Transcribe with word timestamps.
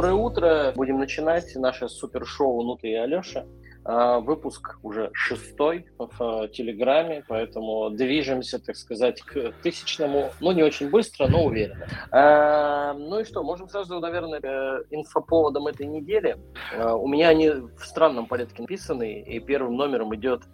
Доброе 0.00 0.14
утро. 0.14 0.72
Будем 0.76 0.98
начинать 0.98 1.54
наше 1.56 1.86
супершоу 1.86 2.62
«Нута 2.62 2.88
и 2.88 2.94
Алеша». 2.94 3.44
А, 3.84 4.20
выпуск 4.20 4.78
уже 4.82 5.10
шестой 5.12 5.88
в 5.98 6.48
Телеграме, 6.54 7.22
поэтому 7.28 7.90
движемся, 7.90 8.58
так 8.58 8.76
сказать, 8.76 9.20
к 9.20 9.52
тысячному, 9.62 10.30
ну, 10.40 10.52
не 10.52 10.62
очень 10.62 10.88
быстро, 10.88 11.26
но 11.26 11.44
уверенно. 11.44 11.86
А, 12.12 12.94
ну 12.94 13.20
и 13.20 13.24
что, 13.24 13.42
можем 13.42 13.68
сразу, 13.68 14.00
наверное, 14.00 14.40
инфоповодом 14.88 15.66
этой 15.66 15.84
недели. 15.84 16.38
А, 16.74 16.96
у 16.96 17.06
меня 17.06 17.28
они 17.28 17.50
в 17.50 17.84
странном 17.84 18.24
порядке 18.24 18.62
написаны, 18.62 19.20
и 19.20 19.38
первым 19.38 19.76
номером 19.76 20.14
идет 20.14 20.44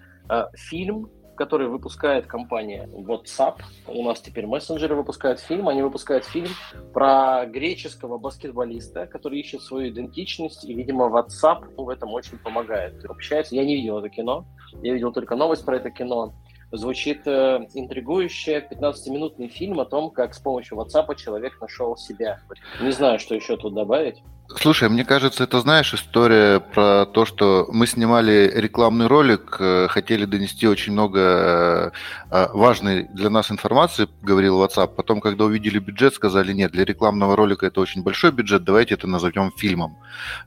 фильм 0.57 1.09
который 1.37 1.69
выпускает 1.69 2.27
компания 2.27 2.89
WhatsApp. 2.93 3.61
У 3.87 4.03
нас 4.03 4.21
теперь 4.21 4.47
мессенджеры 4.47 4.97
выпускают 4.97 5.41
фильм. 5.41 5.69
Они 5.69 5.83
выпускают 5.83 6.25
фильм 6.25 6.49
про 6.93 7.47
греческого 7.47 8.19
баскетболиста, 8.19 9.07
который 9.07 9.41
ищет 9.41 9.63
свою 9.63 9.91
идентичность. 9.91 10.65
И, 10.65 10.75
видимо, 10.75 11.07
WhatsApp 11.07 11.75
в 11.77 11.89
этом 11.89 12.13
очень 12.13 12.39
помогает. 12.39 13.05
Общается. 13.05 13.55
Я 13.55 13.65
не 13.65 13.77
видел 13.77 13.99
это 13.99 14.09
кино. 14.09 14.47
Я 14.83 14.95
видел 14.95 15.13
только 15.13 15.37
новость 15.37 15.65
про 15.65 15.77
это 15.77 15.91
кино. 15.91 16.35
Звучит 16.73 17.27
э, 17.27 17.67
интригующе 17.75 18.67
15-минутный 18.69 19.49
фильм 19.49 19.79
о 19.79 19.85
том, 19.85 20.11
как 20.11 20.35
с 20.35 20.41
помощью 20.41 20.79
WhatsApp 20.79 21.15
человек 21.15 21.61
нашел 21.61 21.97
себя. 21.97 22.41
Не 22.81 22.91
знаю, 22.91 23.21
что 23.21 23.37
еще 23.37 23.57
тут 23.57 23.75
добавить. 23.75 24.21
Слушай, 24.55 24.89
мне 24.89 25.05
кажется, 25.05 25.45
это, 25.45 25.61
знаешь, 25.61 25.93
история 25.93 26.61
про 26.61 27.05
то, 27.05 27.25
что 27.25 27.67
мы 27.73 27.87
снимали 27.87 28.53
рекламный 28.55 29.09
ролик, 29.09 29.57
э, 29.59 29.89
хотели 29.89 30.25
донести 30.25 30.69
очень 30.69 30.93
много 30.93 31.21
э, 31.21 31.91
э, 32.31 32.49
важной 32.53 33.09
для 33.13 33.29
нас 33.29 33.51
информации, 33.51 34.09
говорил 34.23 34.63
WhatsApp. 34.63 34.95
Потом, 34.95 35.21
когда 35.21 35.45
увидели 35.45 35.81
бюджет, 35.81 36.15
сказали, 36.15 36.53
нет, 36.53 36.71
для 36.71 36.85
рекламного 36.85 37.35
ролика 37.35 37.67
это 37.67 37.81
очень 37.81 38.03
большой 38.03 38.31
бюджет, 38.31 38.63
давайте 38.63 38.95
это 38.95 39.09
назовем 39.09 39.51
фильмом. 39.57 39.99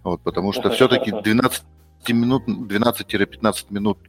Вот, 0.04 0.22
потому 0.22 0.54
что 0.54 0.70
все-таки 0.70 1.12
12 1.12 1.64
минут, 2.10 2.44
12-15 2.48 3.66
минут 3.70 4.00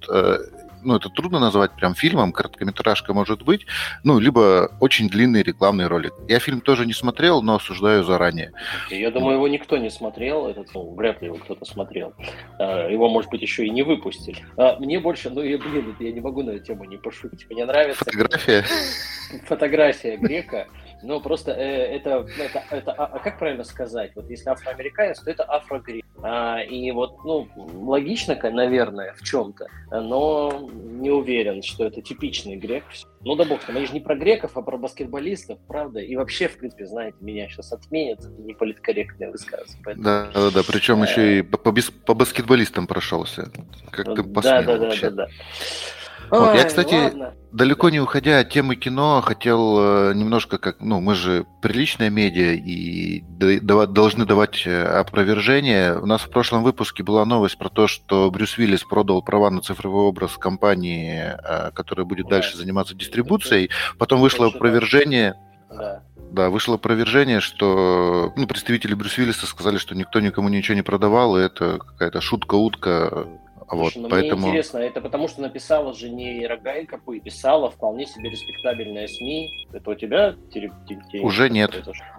ну, 0.82 0.96
это 0.96 1.08
трудно 1.08 1.38
назвать 1.38 1.72
прям 1.72 1.94
фильмом, 1.94 2.32
короткометражка 2.32 3.12
может 3.12 3.42
быть, 3.42 3.66
ну, 4.04 4.18
либо 4.18 4.70
очень 4.80 5.08
длинный 5.08 5.42
рекламный 5.42 5.86
ролик. 5.86 6.12
Я 6.28 6.38
фильм 6.38 6.60
тоже 6.60 6.86
не 6.86 6.92
смотрел, 6.92 7.42
но 7.42 7.56
осуждаю 7.56 8.04
заранее. 8.04 8.52
Я 8.90 9.10
думаю, 9.10 9.34
его 9.36 9.48
никто 9.48 9.76
не 9.76 9.90
смотрел, 9.90 10.46
этот, 10.46 10.74
ну, 10.74 10.94
вряд 10.94 11.20
ли 11.22 11.28
его 11.28 11.36
кто-то 11.36 11.64
смотрел. 11.64 12.14
А, 12.58 12.88
его, 12.88 13.08
может 13.08 13.30
быть, 13.30 13.42
еще 13.42 13.66
и 13.66 13.70
не 13.70 13.82
выпустили. 13.82 14.38
А, 14.56 14.76
мне 14.78 15.00
больше, 15.00 15.30
ну, 15.30 15.42
я, 15.42 15.58
блин, 15.58 15.96
я 16.00 16.12
не 16.12 16.20
могу 16.20 16.42
на 16.42 16.50
эту 16.50 16.66
тему 16.66 16.84
не 16.84 16.96
пошутить. 16.96 17.46
Мне 17.50 17.64
нравится... 17.64 18.04
Фотография? 18.04 18.64
Фотография 19.46 20.16
грека. 20.16 20.66
Ну, 21.02 21.20
просто 21.20 21.52
э, 21.52 21.96
это, 21.96 22.26
это, 22.38 22.62
это 22.70 22.92
а, 22.92 23.06
а 23.06 23.18
как 23.18 23.38
правильно 23.38 23.64
сказать? 23.64 24.12
Вот 24.14 24.28
если 24.28 24.48
афроамериканец, 24.50 25.20
то 25.20 25.30
это 25.30 25.44
афрогрек. 25.44 26.04
А, 26.22 26.60
и 26.60 26.90
вот, 26.90 27.24
ну, 27.24 27.48
логично, 27.56 28.38
наверное, 28.50 29.14
в 29.14 29.22
чем-то, 29.22 29.66
но 29.90 30.68
не 30.72 31.10
уверен, 31.10 31.62
что 31.62 31.86
это 31.86 32.02
типичный 32.02 32.56
грек. 32.56 32.84
Ну 33.22 33.34
да 33.34 33.44
бог 33.44 33.60
там, 33.60 33.76
они 33.76 33.86
же 33.86 33.92
не 33.92 34.00
про 34.00 34.14
греков, 34.14 34.56
а 34.56 34.62
про 34.62 34.76
баскетболистов, 34.76 35.58
правда? 35.66 36.00
И 36.00 36.16
вообще, 36.16 36.48
в 36.48 36.58
принципе, 36.58 36.86
знаете, 36.86 37.16
меня 37.20 37.48
сейчас 37.48 37.72
отменят, 37.72 38.20
это 38.20 38.42
не 38.42 38.54
политкорректное 38.54 39.30
высказывание. 39.30 39.82
Поэтому... 39.84 40.04
Да, 40.04 40.30
да, 40.34 40.50
да, 40.50 40.62
причем 40.66 41.02
еще 41.02 41.38
и 41.38 41.42
по, 41.42 41.58
по, 41.58 41.74
по 42.06 42.14
баскетболистам 42.14 42.86
прошелся. 42.86 43.50
Как 43.90 44.14
ты 44.14 44.22
посмел 44.22 44.64
да, 44.64 44.78
да, 44.78 44.78
вообще. 44.78 45.10
Да, 45.10 45.10
да, 45.10 45.26
да. 45.26 45.32
Вот. 46.30 46.50
Ой, 46.50 46.58
я, 46.58 46.64
кстати, 46.64 46.94
ладно. 46.94 47.34
далеко 47.50 47.90
не 47.90 47.98
уходя 47.98 48.38
от 48.38 48.50
темы 48.50 48.76
кино, 48.76 49.20
хотел 49.20 50.10
э, 50.10 50.14
немножко 50.14 50.58
как, 50.58 50.80
ну, 50.80 51.00
мы 51.00 51.16
же 51.16 51.44
приличная 51.60 52.08
медиа 52.08 52.52
и 52.52 53.22
должны 53.60 54.24
давать 54.26 54.62
э, 54.64 54.82
опровержение. 54.82 55.98
У 55.98 56.06
нас 56.06 56.22
в 56.22 56.30
прошлом 56.30 56.62
выпуске 56.62 57.02
была 57.02 57.24
новость 57.24 57.58
про 57.58 57.68
то, 57.68 57.88
что 57.88 58.30
Брюс 58.30 58.58
Уиллис 58.58 58.84
продал 58.84 59.22
права 59.22 59.50
на 59.50 59.60
цифровой 59.60 60.04
образ 60.04 60.36
компании, 60.36 61.34
э, 61.36 61.72
которая 61.72 62.06
будет 62.06 62.26
да. 62.26 62.36
дальше 62.36 62.56
заниматься 62.56 62.94
дистрибуцией. 62.94 63.70
Потом 63.98 64.20
вышло 64.20 64.46
опровержение. 64.46 65.34
Да. 65.68 66.02
Да, 66.30 66.48
вышло 66.48 66.76
опровержение, 66.76 67.40
что 67.40 68.32
ну, 68.36 68.46
представители 68.46 68.94
Брюс 68.94 69.18
Уиллиса 69.18 69.46
сказали, 69.46 69.78
что 69.78 69.96
никто 69.96 70.20
никому 70.20 70.48
ничего 70.48 70.76
не 70.76 70.82
продавал, 70.82 71.36
и 71.36 71.42
это 71.42 71.78
какая-то 71.78 72.20
шутка-утка 72.20 73.26
вот, 73.70 73.92
Слушай, 73.92 74.02
ну, 74.02 74.08
поэтому... 74.08 74.40
Мне 74.42 74.50
интересно, 74.50 74.78
это 74.78 75.00
потому 75.00 75.28
что 75.28 75.42
написала 75.42 75.92
же 75.92 76.10
не 76.10 76.46
Рогайка, 76.46 76.98
писала 77.24 77.70
вполне 77.70 78.06
себе 78.06 78.30
респектабельная 78.30 79.06
СМИ. 79.06 79.68
Это 79.72 79.90
у 79.90 79.94
тебя? 79.94 80.34
Теле... 80.52 80.72
Уже 81.22 81.48
нет. 81.48 81.70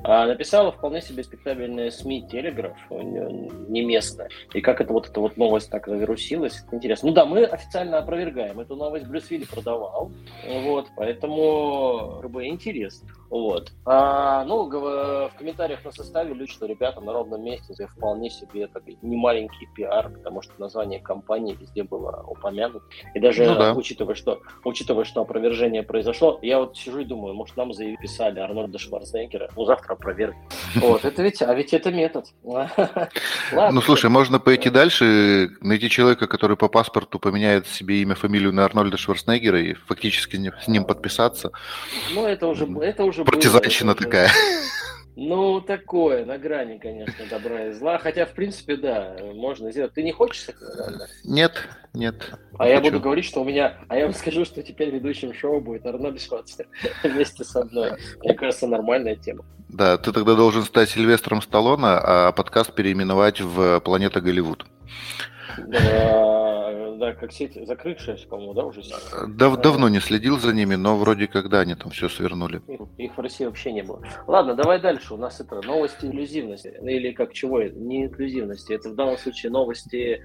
А 0.03 0.27
написала 0.27 0.71
вполне 0.71 1.01
себе 1.01 1.19
респектабельная 1.19 1.91
СМИ 1.91 2.27
Телеграф, 2.29 2.77
не 2.89 3.83
местная. 3.83 4.29
И 4.53 4.61
как 4.61 4.81
это 4.81 4.93
вот 4.93 5.09
эта 5.09 5.19
вот 5.19 5.37
новость 5.37 5.69
так 5.69 5.87
завирусилась, 5.87 6.63
это 6.65 6.75
интересно. 6.75 7.09
Ну 7.09 7.15
да, 7.15 7.25
мы 7.25 7.43
официально 7.43 7.97
опровергаем. 7.97 8.59
Эту 8.59 8.75
новость 8.75 9.07
Брюс 9.07 9.29
Вилли 9.29 9.45
продавал. 9.45 10.11
Вот, 10.47 10.87
поэтому 10.95 12.19
как 12.21 12.31
бы 12.31 12.47
интересно. 12.47 13.09
Вот. 13.29 13.71
А, 13.85 14.43
ну, 14.45 14.69
в 14.69 15.31
комментариях 15.37 15.85
на 15.85 15.91
составе 15.91 16.33
люди, 16.33 16.51
что 16.51 16.65
ребята 16.65 16.99
на 16.99 17.13
ровном 17.13 17.43
месте 17.43 17.73
это 17.73 17.87
вполне 17.87 18.29
себе 18.29 18.67
такой 18.67 18.97
не 19.01 19.15
маленький 19.15 19.67
пиар, 19.73 20.09
потому 20.09 20.41
что 20.41 20.51
название 20.57 20.99
компании 20.99 21.40
везде 21.49 21.83
было 21.83 22.23
упомянуто. 22.27 22.85
И 23.13 23.19
даже 23.19 23.45
ну, 23.45 23.55
да. 23.55 23.73
учитывая, 23.73 24.15
что, 24.15 24.41
учитывая, 24.63 25.05
что 25.05 25.21
опровержение 25.21 25.83
произошло, 25.83 26.39
я 26.41 26.59
вот 26.59 26.77
сижу 26.77 26.99
и 26.99 27.05
думаю, 27.05 27.33
может, 27.33 27.57
нам 27.57 27.73
записали 27.73 28.39
Арнольда 28.39 28.77
Шварценеггера, 28.77 29.49
ну, 29.55 29.65
завтра 29.65 29.93
опровергнем. 29.93 30.41
Вот, 30.75 31.05
это 31.05 31.21
ведь, 31.23 31.41
а 31.41 31.53
ведь 31.53 31.73
это 31.73 31.91
метод. 31.91 32.25
Ну, 33.71 33.81
слушай, 33.81 34.09
можно 34.09 34.39
пойти 34.39 34.69
дальше, 34.69 35.51
найти 35.61 35.89
человека, 35.89 36.27
который 36.27 36.57
по 36.57 36.67
паспорту 36.67 37.19
поменяет 37.19 37.67
себе 37.67 38.01
имя, 38.01 38.15
фамилию 38.15 38.53
на 38.53 38.65
Арнольда 38.65 38.97
Шварценеггера 38.97 39.61
и 39.61 39.73
фактически 39.73 40.51
с 40.61 40.67
ним 40.67 40.85
подписаться. 40.85 41.51
Ну, 42.13 42.25
это 42.25 42.47
уже, 42.47 42.65
это 42.81 43.03
уже 43.03 43.23
Партизанщина 43.25 43.95
такая. 43.95 44.29
Ну, 45.15 45.59
такое, 45.59 46.25
на 46.25 46.37
грани, 46.37 46.77
конечно, 46.77 47.25
добра 47.29 47.67
и 47.67 47.71
зла. 47.71 47.97
Хотя, 47.97 48.25
в 48.25 48.31
принципе, 48.31 48.77
да, 48.77 49.17
можно 49.33 49.71
сделать. 49.71 49.93
Ты 49.93 50.03
не 50.03 50.13
хочешь 50.13 50.47
этого? 50.47 51.07
Нет, 51.25 51.67
нет. 51.93 52.31
А 52.57 52.67
я 52.67 52.77
хочу. 52.77 52.91
буду 52.91 53.03
говорить, 53.03 53.25
что 53.25 53.41
у 53.41 53.43
меня... 53.43 53.77
А 53.89 53.97
я 53.97 54.05
вам 54.05 54.13
скажу, 54.13 54.45
что 54.45 54.63
теперь 54.63 54.89
ведущим 54.89 55.33
шоу 55.33 55.59
будет 55.59 55.85
Арнольд 55.85 56.21
Шварценеггер 56.21 56.69
вместе 57.03 57.43
со 57.43 57.65
мной. 57.65 57.91
Мне 58.23 58.33
кажется, 58.33 58.67
нормальная 58.67 59.17
тема. 59.17 59.43
Да, 59.67 59.97
ты 59.97 60.13
тогда 60.13 60.35
должен 60.35 60.63
стать 60.63 60.89
Сильвестром 60.89 61.41
Сталлоне, 61.41 61.87
а 61.87 62.31
подкаст 62.31 62.73
переименовать 62.73 63.41
в 63.41 63.79
«Планета 63.81 64.21
Голливуд». 64.21 64.65
Да, 65.57 66.50
да, 67.01 67.13
как 67.13 67.31
сеть 67.31 67.57
закрывшаяся, 67.67 68.27
по-моему, 68.27 68.53
да, 68.53 68.63
уже? 68.63 68.81
Дав 69.27 69.59
давно 69.59 69.89
не 69.89 69.99
следил 69.99 70.39
за 70.39 70.53
ними, 70.53 70.75
но 70.75 70.95
вроде 70.97 71.27
когда 71.27 71.61
они 71.61 71.73
там 71.73 71.89
все 71.89 72.07
свернули. 72.07 72.61
Их 72.97 73.17
в 73.17 73.19
России 73.19 73.45
вообще 73.45 73.71
не 73.71 73.81
было. 73.81 74.01
Ладно, 74.27 74.53
давай 74.53 74.79
дальше. 74.79 75.15
У 75.15 75.17
нас 75.17 75.41
это 75.41 75.61
новости 75.65 76.05
инклюзивности. 76.05 76.73
Или 76.83 77.11
как 77.11 77.33
чего? 77.33 77.63
Не 77.63 78.05
инклюзивности. 78.05 78.73
Это 78.73 78.89
в 78.89 78.95
данном 78.95 79.17
случае 79.17 79.51
новости 79.51 80.21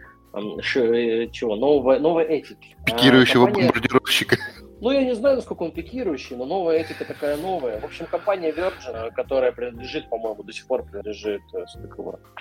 ш, 0.60 0.80
э, 0.80 1.30
чего? 1.30 1.56
Нового, 1.56 1.98
новой 1.98 2.24
этики. 2.24 2.76
Пикирующего 2.84 3.44
а, 3.44 3.46
компания... 3.46 3.68
бомбардировщика. 3.68 4.36
Ну, 4.80 4.90
я 4.90 5.04
не 5.04 5.14
знаю, 5.14 5.36
насколько 5.36 5.62
он 5.62 5.72
пикирующий, 5.72 6.36
но 6.36 6.44
новая 6.44 6.78
этика 6.78 7.04
такая 7.04 7.36
новая. 7.36 7.80
В 7.80 7.84
общем, 7.84 8.06
компания 8.06 8.52
Virgin, 8.52 9.10
которая 9.14 9.52
принадлежит, 9.52 10.08
по-моему, 10.10 10.42
до 10.42 10.52
сих 10.52 10.66
пор 10.66 10.84
принадлежит, 10.84 11.40
э, 11.54 11.64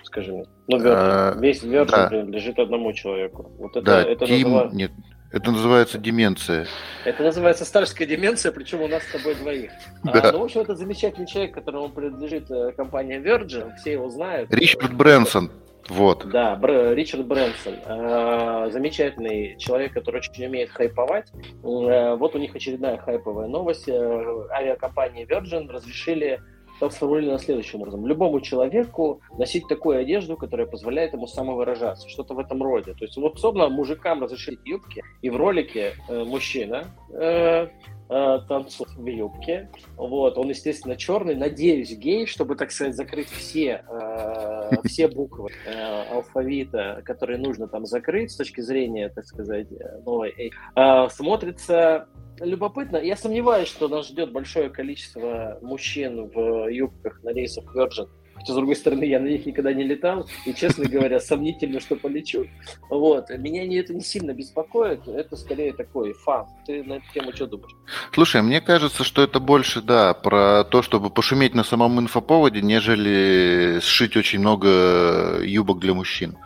скажи 0.04 0.34
мне, 0.34 0.46
ну, 0.68 0.78
Virgin, 0.78 0.94
а, 0.96 1.36
весь 1.40 1.64
Virgin 1.64 1.92
да. 1.92 2.08
принадлежит 2.08 2.60
одному 2.60 2.92
человеку. 2.94 3.52
Вот 3.58 3.72
это, 3.72 3.86
да, 3.86 4.02
это 4.04 4.26
Тим... 4.26 4.50
называют... 4.50 4.74
Нет, 4.74 4.92
это 5.32 5.52
называется 5.52 5.98
деменция. 5.98 6.68
Это 7.06 7.24
называется 7.24 7.66
старческая 7.66 8.08
деменция, 8.08 8.52
причем 8.52 8.82
у 8.82 8.88
нас 8.88 9.04
с 9.04 9.12
тобой 9.12 9.36
двоих. 9.36 9.72
Да. 10.04 10.22
А, 10.22 10.32
ну, 10.34 10.40
в 10.40 10.44
общем, 10.44 10.62
это 10.62 10.76
замечательный 10.76 11.28
человек, 11.28 11.54
которому 11.54 11.90
принадлежит 11.90 12.52
э, 12.52 12.74
компания 12.74 13.20
Virgin, 13.20 13.76
все 13.78 13.94
его 13.94 14.10
знают. 14.10 14.54
Ричард 14.54 14.94
Брэнсон. 14.94 15.52
Вот. 15.90 16.26
Да, 16.26 16.56
Бр, 16.56 16.94
Ричард 16.94 17.26
Брэнсон, 17.26 17.76
э, 17.86 18.70
замечательный 18.72 19.56
человек, 19.58 19.94
который 19.94 20.18
очень 20.18 20.46
умеет 20.46 20.72
хайповать. 20.72 21.32
Э, 21.64 22.16
вот 22.16 22.36
у 22.36 22.40
них 22.40 22.56
очередная 22.56 22.98
хайповая 22.98 23.48
новость. 23.48 23.88
Э, 23.88 24.48
авиакомпании 24.52 25.28
Virgin 25.28 25.70
разрешили 25.70 26.42
там 26.80 26.92
сформулировано 26.92 27.40
следующим 27.40 27.82
образом. 27.82 28.06
Любому 28.06 28.42
человеку 28.42 29.22
носить 29.38 29.68
такую 29.68 30.00
одежду, 30.00 30.36
которая 30.38 30.68
позволяет 30.68 31.14
ему 31.14 31.28
самовыражаться. 31.28 32.10
Что-то 32.10 32.34
в 32.34 32.40
этом 32.40 32.62
роде. 32.62 32.94
То 32.94 33.06
есть, 33.06 33.16
вот, 33.18 33.40
собственно, 33.40 33.70
мужикам 33.70 34.24
разрешили 34.24 34.60
юбки, 34.66 35.04
и 35.22 35.30
в 35.30 35.38
ролике 35.38 35.94
э, 36.10 36.24
мужчина 36.24 36.86
э, 37.14 37.68
э, 38.10 38.40
танцует 38.48 38.92
в 38.92 39.06
юбке. 39.06 39.70
Вот, 39.96 40.38
он, 40.38 40.50
естественно, 40.50 40.96
черный. 40.96 41.36
Надеюсь, 41.36 41.96
гей, 41.96 42.26
чтобы, 42.26 42.56
так 42.56 42.72
сказать, 42.72 42.96
закрыть 42.96 43.30
все, 43.30 43.84
э, 43.88 44.55
все 44.84 45.08
буквы 45.08 45.50
э, 45.66 46.04
алфавита, 46.12 47.02
которые 47.06 47.38
нужно 47.38 47.68
там 47.68 47.86
закрыть 47.86 48.32
с 48.32 48.36
точки 48.36 48.62
зрения, 48.62 49.10
так 49.10 49.26
сказать, 49.26 49.68
новой. 50.06 50.52
Э, 50.76 51.08
смотрится 51.10 52.08
любопытно. 52.40 52.98
Я 52.98 53.16
сомневаюсь, 53.16 53.68
что 53.68 53.88
нас 53.88 54.08
ждет 54.08 54.32
большое 54.32 54.70
количество 54.70 55.58
мужчин 55.62 56.30
в 56.30 56.68
юбках 56.70 57.24
на 57.24 57.30
рейсах 57.30 57.76
Virgin 57.76 58.10
Хотя, 58.36 58.54
с 58.54 58.56
другой 58.56 58.76
стороны, 58.76 59.06
я 59.06 59.20
на 59.20 59.28
них 59.28 59.46
никогда 59.46 59.74
не 59.74 59.84
летал, 59.84 60.28
и, 60.46 60.54
честно 60.54 60.86
говоря, 60.86 61.20
сомнительно, 61.20 61.80
что 61.80 61.96
полечу. 61.96 62.46
Вот. 62.90 63.30
Меня 63.30 63.66
не, 63.66 63.78
это 63.78 63.94
не 63.94 64.02
сильно 64.02 64.34
беспокоит, 64.34 65.08
это 65.08 65.36
скорее 65.36 65.74
такой 65.74 66.14
фан. 66.14 66.46
Ты 66.66 66.84
на 66.84 66.94
эту 66.94 67.06
тему 67.14 67.32
что 67.34 67.48
думаешь? 67.48 67.76
Слушай, 68.14 68.42
мне 68.42 68.62
кажется, 68.62 69.04
что 69.04 69.24
это 69.24 69.40
больше, 69.40 69.82
да, 69.82 70.14
про 70.14 70.64
то, 70.66 70.82
чтобы 70.82 71.10
пошуметь 71.10 71.56
на 71.56 71.64
самом 71.64 72.00
инфоповоде, 72.00 72.62
нежели 72.62 73.80
сшить 73.82 74.18
очень 74.18 74.40
много 74.40 75.40
юбок 75.42 75.80
для 75.80 75.94
мужчин. 75.94 76.38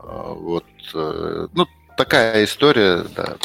А, 0.00 0.32
вот. 0.32 0.64
Э, 0.94 1.48
ну, 1.52 1.66
такая 1.96 2.44
история, 2.44 3.04
да. 3.14 3.36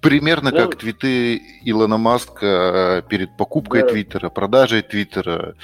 Примерно 0.00 0.50
ну, 0.50 0.56
как 0.56 0.76
твиты 0.76 1.42
Илона 1.62 1.98
Маска 1.98 2.46
э, 2.46 3.02
перед 3.08 3.36
покупкой 3.36 3.82
да. 3.82 3.88
Твиттера, 3.88 4.30
продажей 4.30 4.80
Твиттера. 4.80 5.54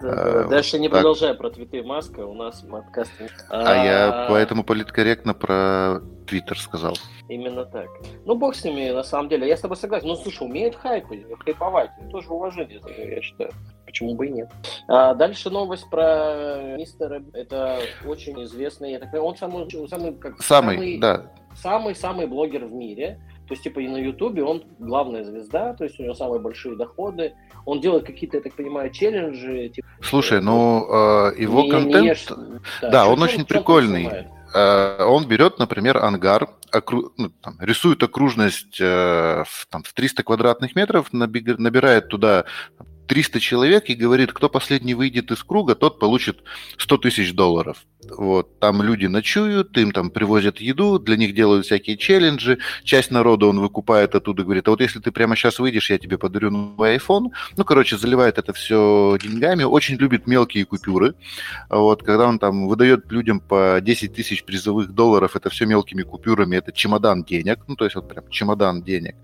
Да, 0.00 0.44
а, 0.44 0.48
Дальше 0.48 0.78
не 0.78 0.88
продолжай 0.88 1.34
про 1.34 1.50
твиты 1.50 1.82
Маска, 1.82 2.20
у 2.20 2.34
нас 2.34 2.62
подкаст. 2.62 3.12
А, 3.50 3.60
а 3.60 3.84
я 3.84 4.26
поэтому 4.30 4.64
политкорректно 4.64 5.34
про 5.34 6.00
Твиттер 6.26 6.58
сказал. 6.58 6.96
Именно 7.28 7.66
так. 7.66 7.88
Ну, 8.24 8.34
бог 8.34 8.54
с 8.54 8.64
ними, 8.64 8.90
на 8.90 9.02
самом 9.02 9.28
деле. 9.28 9.46
Я 9.46 9.56
с 9.56 9.60
тобой 9.60 9.76
согласен. 9.76 10.08
Ну, 10.08 10.16
слушай, 10.16 10.42
умеют 10.42 10.74
хайпы, 10.76 11.26
хайповать. 11.44 11.90
Тоже 12.10 12.28
уважение, 12.30 12.80
я 12.96 13.20
считаю. 13.20 13.50
Почему 13.84 14.14
бы 14.14 14.26
и 14.26 14.30
нет? 14.30 14.50
А 14.88 15.12
дальше 15.14 15.50
новость 15.50 15.88
про 15.90 16.76
мистера. 16.78 17.22
Это 17.34 17.78
очень 18.06 18.42
известный. 18.44 18.92
Я 18.92 19.00
так 19.00 19.10
понимаю, 19.10 19.30
он 19.30 19.36
самый, 19.36 19.88
самый, 19.88 20.14
как, 20.14 20.40
самый, 20.40 20.76
самый 20.76 20.98
да. 20.98 21.26
Самый-самый 21.54 22.26
блогер 22.26 22.64
в 22.64 22.72
мире. 22.72 23.20
То 23.48 23.54
есть, 23.54 23.64
типа, 23.64 23.80
и 23.80 23.88
на 23.88 23.96
Ютубе 23.96 24.44
он 24.44 24.64
главная 24.78 25.24
звезда, 25.24 25.74
то 25.74 25.84
есть 25.84 25.98
у 25.98 26.02
него 26.02 26.14
самые 26.14 26.40
большие 26.40 26.76
доходы. 26.76 27.34
Он 27.66 27.80
делает 27.80 28.06
какие-то, 28.06 28.36
я 28.38 28.42
так 28.42 28.54
понимаю, 28.54 28.90
челленджи. 28.90 29.68
Типа, 29.68 29.88
Слушай, 30.00 30.40
ну, 30.40 30.86
э, 30.88 31.34
его 31.38 31.62
не, 31.62 31.70
контент... 31.70 32.02
Не 32.02 32.08
ешь... 32.08 32.26
Да, 32.80 32.90
да 32.90 33.08
он 33.08 33.22
очень 33.22 33.44
прикольный. 33.44 34.26
Э, 34.54 35.04
он 35.04 35.26
берет, 35.26 35.58
например, 35.58 35.98
ангар, 35.98 36.48
окру... 36.70 37.12
ну, 37.16 37.30
там, 37.42 37.56
рисует 37.60 38.02
окружность 38.02 38.80
э, 38.80 39.44
в, 39.46 39.66
там, 39.70 39.82
в 39.82 39.92
300 39.92 40.22
квадратных 40.22 40.76
метров, 40.76 41.12
набирает 41.12 42.08
туда 42.08 42.44
300 43.06 43.40
человек 43.40 43.90
и 43.90 43.94
говорит, 43.94 44.32
кто 44.32 44.48
последний 44.48 44.94
выйдет 44.94 45.30
из 45.30 45.42
круга, 45.42 45.74
тот 45.74 45.98
получит 45.98 46.42
100 46.78 46.96
тысяч 46.98 47.32
долларов. 47.34 47.84
Вот, 48.10 48.58
там 48.58 48.82
люди 48.82 49.06
ночуют, 49.06 49.76
им 49.78 49.92
там 49.92 50.10
привозят 50.10 50.60
еду, 50.60 50.98
для 50.98 51.16
них 51.16 51.34
делают 51.34 51.66
всякие 51.66 51.96
челленджи. 51.96 52.58
Часть 52.82 53.10
народа 53.10 53.46
он 53.46 53.60
выкупает 53.60 54.14
оттуда, 54.14 54.42
говорит, 54.42 54.66
а 54.66 54.72
вот 54.72 54.80
если 54.80 54.98
ты 54.98 55.12
прямо 55.12 55.36
сейчас 55.36 55.58
выйдешь, 55.58 55.90
я 55.90 55.98
тебе 55.98 56.18
подарю 56.18 56.50
новый 56.50 56.96
iPhone. 56.96 57.28
Ну, 57.56 57.64
короче, 57.64 57.96
заливает 57.96 58.38
это 58.38 58.52
все 58.52 59.16
деньгами. 59.22 59.62
Очень 59.62 59.96
любит 59.96 60.26
мелкие 60.26 60.64
купюры. 60.64 61.14
Вот, 61.70 62.02
когда 62.02 62.26
он 62.26 62.38
там 62.38 62.66
выдает 62.66 63.10
людям 63.12 63.40
по 63.40 63.78
10 63.80 64.14
тысяч 64.14 64.42
призовых 64.44 64.92
долларов, 64.92 65.36
это 65.36 65.48
все 65.50 65.66
мелкими 65.66 66.02
купюрами, 66.02 66.56
это 66.56 66.72
чемодан 66.72 67.22
денег. 67.22 67.60
Ну, 67.68 67.76
то 67.76 67.84
есть 67.84 67.94
вот 67.94 68.08
прям 68.08 68.28
чемодан 68.30 68.82
денег. 68.82 69.14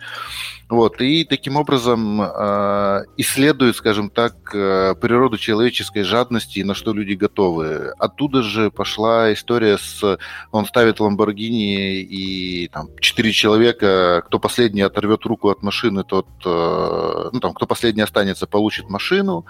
Вот, 0.68 1.00
и 1.00 1.24
таким 1.24 1.56
образом 1.56 2.20
э, 2.20 3.04
исследует, 3.16 3.74
скажем 3.76 4.10
так, 4.10 4.34
э, 4.54 4.94
природу 5.00 5.38
человеческой 5.38 6.02
жадности 6.02 6.58
и 6.58 6.64
на 6.64 6.74
что 6.74 6.92
люди 6.92 7.14
готовы. 7.14 7.94
Оттуда 7.98 8.42
же 8.42 8.70
пошла 8.70 9.32
история 9.32 9.78
с... 9.78 10.18
Он 10.52 10.66
ставит 10.66 11.00
Ламборгини, 11.00 12.00
и 12.00 12.68
там 12.68 12.88
четыре 13.00 13.32
человека, 13.32 14.22
кто 14.26 14.38
последний 14.38 14.82
оторвет 14.82 15.24
руку 15.24 15.48
от 15.48 15.62
машины, 15.62 16.04
тот... 16.04 16.26
Э, 16.44 17.30
ну, 17.32 17.40
там, 17.40 17.54
кто 17.54 17.66
последний 17.66 18.02
останется, 18.02 18.46
получит 18.46 18.90
машину. 18.90 19.46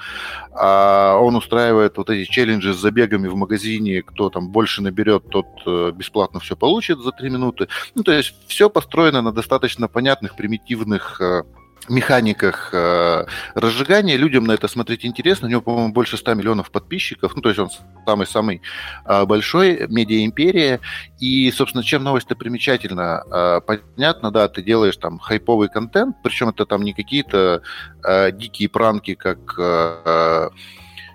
А 0.53 1.17
он 1.17 1.35
устраивает 1.35 1.97
вот 1.97 2.11
эти 2.11 2.31
челленджи 2.31 2.73
с 2.73 2.76
забегами 2.76 3.26
в 3.26 3.35
магазине, 3.35 4.03
кто 4.03 4.31
там 4.31 4.50
больше 4.50 4.82
наберет, 4.82 5.29
тот 5.31 5.47
э, 5.67 5.91
бесплатно 5.93 6.38
все 6.38 6.55
получит 6.55 7.00
за 7.00 7.11
три 7.11 7.29
минуты. 7.29 7.67
Ну, 7.97 8.05
то 8.05 8.12
есть 8.12 8.35
все 8.47 8.71
построено 8.71 9.21
на 9.21 9.32
достаточно 9.32 9.88
понятных, 9.88 10.37
примитивных 10.37 11.08
э, 11.21 11.43
механиках 11.91 12.71
э, 12.73 13.25
разжигания. 13.55 14.17
Людям 14.17 14.45
на 14.45 14.53
это 14.53 14.69
смотреть 14.69 15.05
интересно. 15.05 15.49
У 15.49 15.51
него, 15.51 15.63
по-моему, 15.63 15.93
больше 15.93 16.17
100 16.17 16.35
миллионов 16.35 16.71
подписчиков. 16.71 17.35
Ну, 17.35 17.43
то 17.43 17.49
есть 17.49 17.59
он 17.59 17.71
самый-самый 18.07 18.63
э, 19.05 19.25
большой, 19.25 19.87
медиа-империя. 19.89 20.81
И, 21.19 21.51
собственно, 21.51 21.85
чем 21.85 22.05
новость-то 22.05 22.37
примечательна? 22.37 23.23
Э, 23.31 23.61
понятно, 23.61 24.31
да, 24.31 24.49
ты 24.49 24.63
делаешь 24.63 24.97
там 24.97 25.19
хайповый 25.19 25.69
контент, 25.69 26.17
причем 26.23 26.51
это 26.51 26.67
там 26.67 26.83
не 26.83 26.93
какие-то 26.93 27.63
э, 28.05 28.33
дикие 28.33 28.69
пранки, 28.69 29.15
как... 29.15 29.55
Э, 29.59 30.51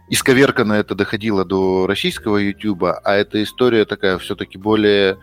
исковерканно 0.09 0.73
это 0.73 0.95
доходило 0.95 1.45
до 1.45 1.87
российского 1.87 2.37
YouTube, 2.37 2.83
а 2.83 3.13
эта 3.15 3.41
история 3.41 3.85
такая 3.85 4.17
все-таки 4.19 4.57
более 4.57 5.17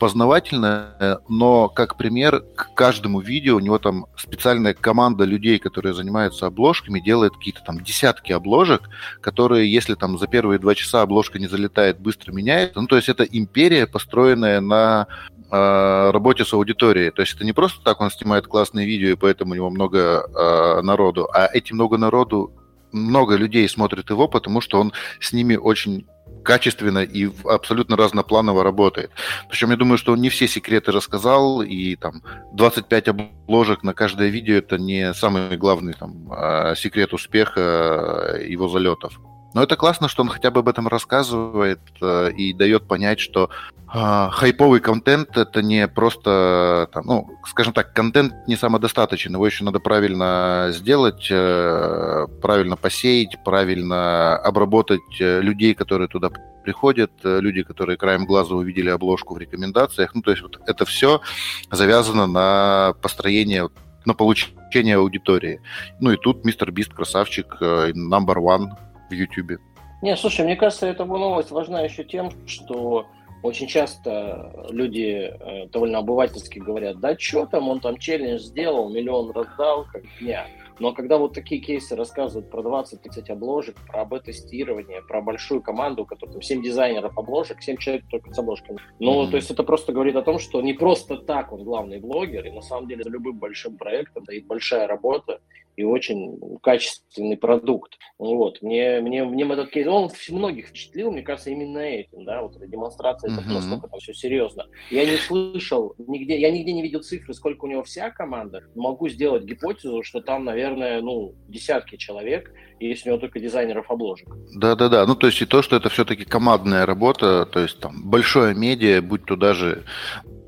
познавательное, 0.00 1.20
но 1.28 1.68
как 1.68 1.96
пример 1.96 2.40
к 2.56 2.74
каждому 2.74 3.20
видео 3.20 3.56
у 3.56 3.60
него 3.60 3.78
там 3.78 4.06
специальная 4.16 4.74
команда 4.74 5.24
людей, 5.24 5.58
которые 5.58 5.94
занимаются 5.94 6.46
обложками, 6.46 7.00
делает 7.00 7.34
какие-то 7.34 7.62
там 7.64 7.80
десятки 7.80 8.32
обложек, 8.32 8.82
которые, 9.20 9.72
если 9.72 9.94
там 9.94 10.18
за 10.18 10.26
первые 10.26 10.58
два 10.58 10.74
часа 10.74 11.02
обложка 11.02 11.38
не 11.38 11.46
залетает, 11.46 12.00
быстро 12.00 12.32
меняется. 12.32 12.80
Ну, 12.80 12.86
то 12.86 12.96
есть 12.96 13.08
это 13.08 13.24
империя, 13.24 13.86
построенная 13.86 14.60
на 14.60 15.06
э, 15.50 16.10
работе 16.10 16.44
с 16.44 16.52
аудиторией. 16.52 17.10
То 17.10 17.22
есть 17.22 17.34
это 17.34 17.44
не 17.44 17.52
просто 17.52 17.82
так 17.82 18.00
он 18.00 18.10
снимает 18.10 18.46
классные 18.46 18.86
видео, 18.86 19.10
и 19.10 19.16
поэтому 19.16 19.52
у 19.52 19.54
него 19.54 19.70
много 19.70 19.98
э, 19.98 20.82
народу, 20.82 21.28
а 21.32 21.46
эти 21.52 21.72
много 21.72 21.98
народу 21.98 22.52
много 22.92 23.36
людей 23.36 23.68
смотрит 23.68 24.10
его, 24.10 24.28
потому 24.28 24.60
что 24.60 24.80
он 24.80 24.92
с 25.20 25.32
ними 25.32 25.56
очень 25.56 26.06
качественно 26.48 27.00
и 27.00 27.30
абсолютно 27.44 27.94
разнопланово 27.94 28.64
работает. 28.64 29.10
Причем 29.50 29.70
я 29.70 29.76
думаю, 29.76 29.98
что 29.98 30.12
он 30.14 30.22
не 30.22 30.30
все 30.30 30.48
секреты 30.48 30.92
рассказал, 30.92 31.60
и 31.60 31.94
там 31.94 32.22
25 32.54 33.08
обложек 33.08 33.82
на 33.82 33.92
каждое 33.92 34.28
видео 34.28 34.54
это 34.54 34.78
не 34.78 35.12
самый 35.12 35.58
главный 35.58 35.92
там, 35.92 36.32
а, 36.32 36.74
секрет 36.74 37.12
успеха 37.12 37.60
э, 37.60 38.46
его 38.48 38.66
залетов. 38.66 39.20
Но 39.52 39.62
это 39.62 39.76
классно, 39.76 40.08
что 40.08 40.22
он 40.22 40.30
хотя 40.30 40.50
бы 40.50 40.60
об 40.60 40.68
этом 40.70 40.88
рассказывает 40.88 41.80
э, 42.00 42.32
и 42.32 42.54
дает 42.54 42.88
понять, 42.88 43.20
что 43.20 43.50
хайповый 43.88 44.80
контент 44.80 45.36
это 45.36 45.62
не 45.62 45.88
просто, 45.88 46.88
там, 46.92 47.04
ну, 47.06 47.30
скажем 47.46 47.72
так, 47.72 47.94
контент 47.94 48.34
не 48.46 48.56
самодостаточен, 48.56 49.32
его 49.32 49.46
еще 49.46 49.64
надо 49.64 49.80
правильно 49.80 50.68
сделать, 50.72 51.28
э, 51.30 52.26
правильно 52.42 52.76
посеять, 52.76 53.42
правильно 53.44 54.36
обработать 54.36 55.00
э, 55.20 55.40
людей, 55.40 55.74
которые 55.74 56.08
туда 56.08 56.28
приходят, 56.62 57.12
э, 57.24 57.40
люди, 57.40 57.62
которые 57.62 57.96
краем 57.96 58.26
глаза 58.26 58.54
увидели 58.54 58.90
обложку 58.90 59.34
в 59.34 59.38
рекомендациях. 59.38 60.14
Ну, 60.14 60.20
то 60.20 60.32
есть 60.32 60.42
вот 60.42 60.60
это 60.66 60.84
все 60.84 61.22
завязано 61.70 62.26
на 62.26 62.94
построение 63.00 63.68
на 64.04 64.14
получение 64.14 64.96
аудитории. 64.96 65.60
Ну 66.00 66.12
и 66.12 66.16
тут 66.16 66.44
мистер 66.44 66.70
Бист 66.72 66.94
красавчик, 66.94 67.60
number 67.60 68.36
one 68.36 68.68
в 69.10 69.12
YouTube. 69.12 69.60
Не, 70.00 70.16
слушай, 70.16 70.44
мне 70.44 70.56
кажется, 70.56 70.86
эта 70.86 71.04
новость 71.04 71.50
важна 71.50 71.80
еще 71.80 72.04
тем, 72.04 72.30
что 72.46 73.06
очень 73.42 73.66
часто 73.66 74.66
люди 74.70 75.30
э, 75.30 75.66
довольно 75.68 75.98
обывательски 75.98 76.58
говорят, 76.58 77.00
да 77.00 77.16
что 77.18 77.46
там, 77.46 77.68
он 77.68 77.80
там 77.80 77.98
челлендж 77.98 78.40
сделал, 78.40 78.90
миллион 78.90 79.30
раздал, 79.30 79.86
как 79.92 80.02
дня. 80.20 80.46
Но 80.78 80.92
когда 80.92 81.18
вот 81.18 81.34
такие 81.34 81.60
кейсы 81.60 81.96
рассказывают 81.96 82.50
про 82.50 82.62
20-30 82.62 83.30
обложек, 83.30 83.76
про 83.86 84.02
АБ-тестирование, 84.02 85.02
про 85.02 85.20
большую 85.20 85.62
команду, 85.62 86.02
у 86.02 86.06
которой 86.06 86.32
там 86.32 86.42
7 86.42 86.62
дизайнеров 86.62 87.16
обложек, 87.18 87.62
7 87.62 87.76
человек 87.76 88.04
только 88.10 88.32
с 88.32 88.38
обложками. 88.38 88.78
Ну, 88.98 89.24
mm-hmm. 89.24 89.30
то 89.30 89.36
есть 89.36 89.50
это 89.50 89.62
просто 89.62 89.92
говорит 89.92 90.16
о 90.16 90.22
том, 90.22 90.38
что 90.38 90.60
не 90.62 90.74
просто 90.74 91.16
так 91.16 91.52
он 91.52 91.64
главный 91.64 92.00
блогер, 92.00 92.46
и 92.46 92.50
на 92.50 92.62
самом 92.62 92.88
деле 92.88 93.04
за 93.04 93.10
любым 93.10 93.38
большим 93.38 93.76
проектом 93.76 94.24
стоит 94.24 94.46
большая 94.46 94.86
работа, 94.86 95.40
и 95.78 95.84
очень 95.84 96.40
качественный 96.60 97.36
продукт. 97.36 97.98
Вот. 98.18 98.60
Мне, 98.62 99.00
мне, 99.00 99.24
мне 99.24 99.44
этот 99.44 99.70
кейс, 99.70 99.86
он 99.86 100.10
многих 100.30 100.66
впечатлил, 100.66 101.12
мне 101.12 101.22
кажется, 101.22 101.50
именно 101.50 101.78
этим, 101.78 102.24
да, 102.24 102.42
вот 102.42 102.56
эта 102.56 102.66
демонстрация, 102.66 103.30
uh-huh. 103.30 103.44
насколько 103.46 103.86
там 103.86 104.00
все 104.00 104.12
серьезно. 104.12 104.66
Я 104.90 105.08
не 105.08 105.16
слышал 105.16 105.94
нигде, 105.96 106.36
я 106.36 106.50
нигде 106.50 106.72
не 106.72 106.82
видел 106.82 107.00
цифры, 107.02 107.32
сколько 107.32 107.64
у 107.64 107.68
него 107.68 107.84
вся 107.84 108.10
команда. 108.10 108.64
Могу 108.74 109.08
сделать 109.08 109.44
гипотезу, 109.44 110.02
что 110.02 110.20
там, 110.20 110.44
наверное, 110.44 110.67
ну, 110.76 111.34
десятки 111.48 111.96
человек, 111.96 112.52
и 112.80 112.88
если 112.88 113.08
у 113.08 113.12
него 113.12 113.20
только 113.20 113.40
дизайнеров 113.40 113.90
обложек. 113.90 114.28
Да-да-да, 114.54 115.06
ну 115.06 115.14
то 115.14 115.26
есть 115.26 115.40
и 115.42 115.46
то, 115.46 115.62
что 115.62 115.76
это 115.76 115.88
все-таки 115.88 116.24
командная 116.24 116.86
работа, 116.86 117.46
то 117.46 117.60
есть 117.60 117.80
там 117.80 118.02
большое 118.04 118.54
медиа, 118.54 119.02
будь 119.02 119.24
то 119.24 119.36
даже 119.36 119.84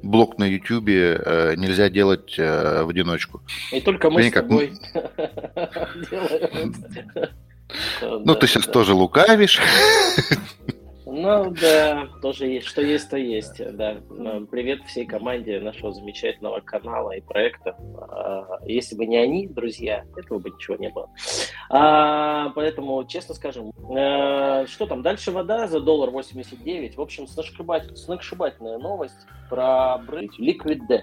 блог 0.02 0.38
на 0.38 0.44
Ютубе 0.44 1.20
э, 1.24 1.54
нельзя 1.56 1.90
делать 1.90 2.38
э, 2.38 2.82
в 2.82 2.88
одиночку. 2.88 3.42
И 3.72 3.80
только 3.80 4.10
мы 4.10 4.22
с 4.22 4.32
тобой 4.32 4.72
Ну, 8.02 8.34
ты 8.34 8.46
сейчас 8.46 8.66
тоже 8.66 8.94
лукавишь. 8.94 9.60
Ну, 11.12 11.50
да, 11.50 12.08
тоже 12.22 12.46
есть, 12.46 12.68
что 12.68 12.82
есть, 12.82 13.10
то 13.10 13.16
есть, 13.16 13.60
да. 13.76 13.96
Привет 14.48 14.84
всей 14.84 15.04
команде 15.04 15.58
нашего 15.58 15.92
замечательного 15.92 16.60
канала 16.60 17.10
и 17.10 17.20
проекта. 17.20 17.76
А, 18.00 18.60
если 18.64 18.94
бы 18.94 19.06
не 19.06 19.16
они, 19.16 19.48
друзья, 19.48 20.04
этого 20.16 20.38
бы 20.38 20.50
ничего 20.50 20.76
не 20.76 20.88
было. 20.88 21.10
А, 21.68 22.50
поэтому, 22.50 23.04
честно 23.06 23.34
скажем, 23.34 23.72
а, 23.92 24.66
что 24.68 24.86
там, 24.86 25.02
дальше 25.02 25.32
вода 25.32 25.66
за 25.66 25.80
доллар 25.80 26.10
89. 26.10 26.96
В 26.96 27.00
общем, 27.00 27.26
сногсшибательная 27.26 28.78
новость 28.78 29.26
про 29.48 30.00
Liquid 30.38 30.82
Debt. 30.88 31.02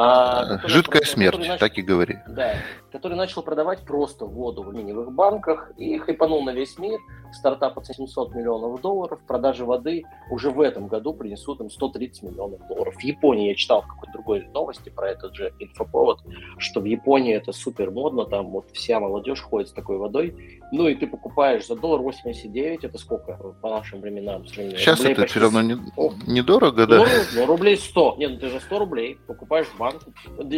А, 0.00 0.60
Жидкая 0.68 1.00
который, 1.00 1.12
смерть, 1.12 1.38
начал, 1.38 1.58
так 1.58 1.76
и 1.76 1.82
говори. 1.82 2.18
Да, 2.28 2.54
который 2.92 3.16
начал 3.16 3.42
продавать 3.42 3.80
просто 3.80 4.26
воду 4.26 4.62
в 4.62 4.68
алюминиевых 4.68 5.10
банках 5.10 5.72
и 5.76 5.98
хайпанул 5.98 6.44
на 6.44 6.50
весь 6.50 6.78
мир. 6.78 7.00
Стартап 7.32 7.76
от 7.76 7.86
700 7.86 8.34
миллионов 8.34 8.80
долларов. 8.80 9.18
Продажи 9.26 9.64
воды 9.64 10.04
уже 10.30 10.50
в 10.50 10.60
этом 10.60 10.86
году 10.86 11.12
принесут 11.12 11.60
им 11.60 11.68
130 11.68 12.22
миллионов 12.22 12.66
долларов. 12.68 12.94
В 12.94 13.02
Японии 13.02 13.48
я 13.48 13.54
читал 13.54 13.82
в 13.82 13.88
какой-то 13.88 14.12
другой 14.12 14.48
новости 14.54 14.88
про 14.88 15.10
этот 15.10 15.34
же 15.34 15.52
инфоповод, 15.58 16.20
что 16.58 16.80
в 16.80 16.84
Японии 16.84 17.34
это 17.34 17.52
супер 17.52 17.90
модно, 17.90 18.24
там 18.24 18.50
вот 18.50 18.70
вся 18.72 19.00
молодежь 19.00 19.42
ходит 19.42 19.68
с 19.68 19.72
такой 19.72 19.98
водой. 19.98 20.60
Ну 20.70 20.86
и 20.86 20.94
ты 20.94 21.06
покупаешь 21.06 21.66
за 21.66 21.74
доллар 21.74 22.00
89, 22.02 22.84
это 22.84 22.98
сколько 22.98 23.34
по 23.60 23.68
нашим 23.68 24.00
временам? 24.00 24.46
Сейчас 24.46 25.04
это 25.04 25.26
все 25.26 25.40
равно 25.40 25.60
не, 25.60 25.76
недорого, 26.26 26.86
да? 26.86 26.98
Ну, 26.98 27.04
ну, 27.34 27.46
рублей 27.46 27.76
100. 27.76 28.16
Нет, 28.18 28.30
ну 28.32 28.38
ты 28.38 28.48
же 28.48 28.60
100 28.60 28.78
рублей 28.78 29.18
покупаешь 29.26 29.66
в 29.66 29.78
банку 29.88 30.12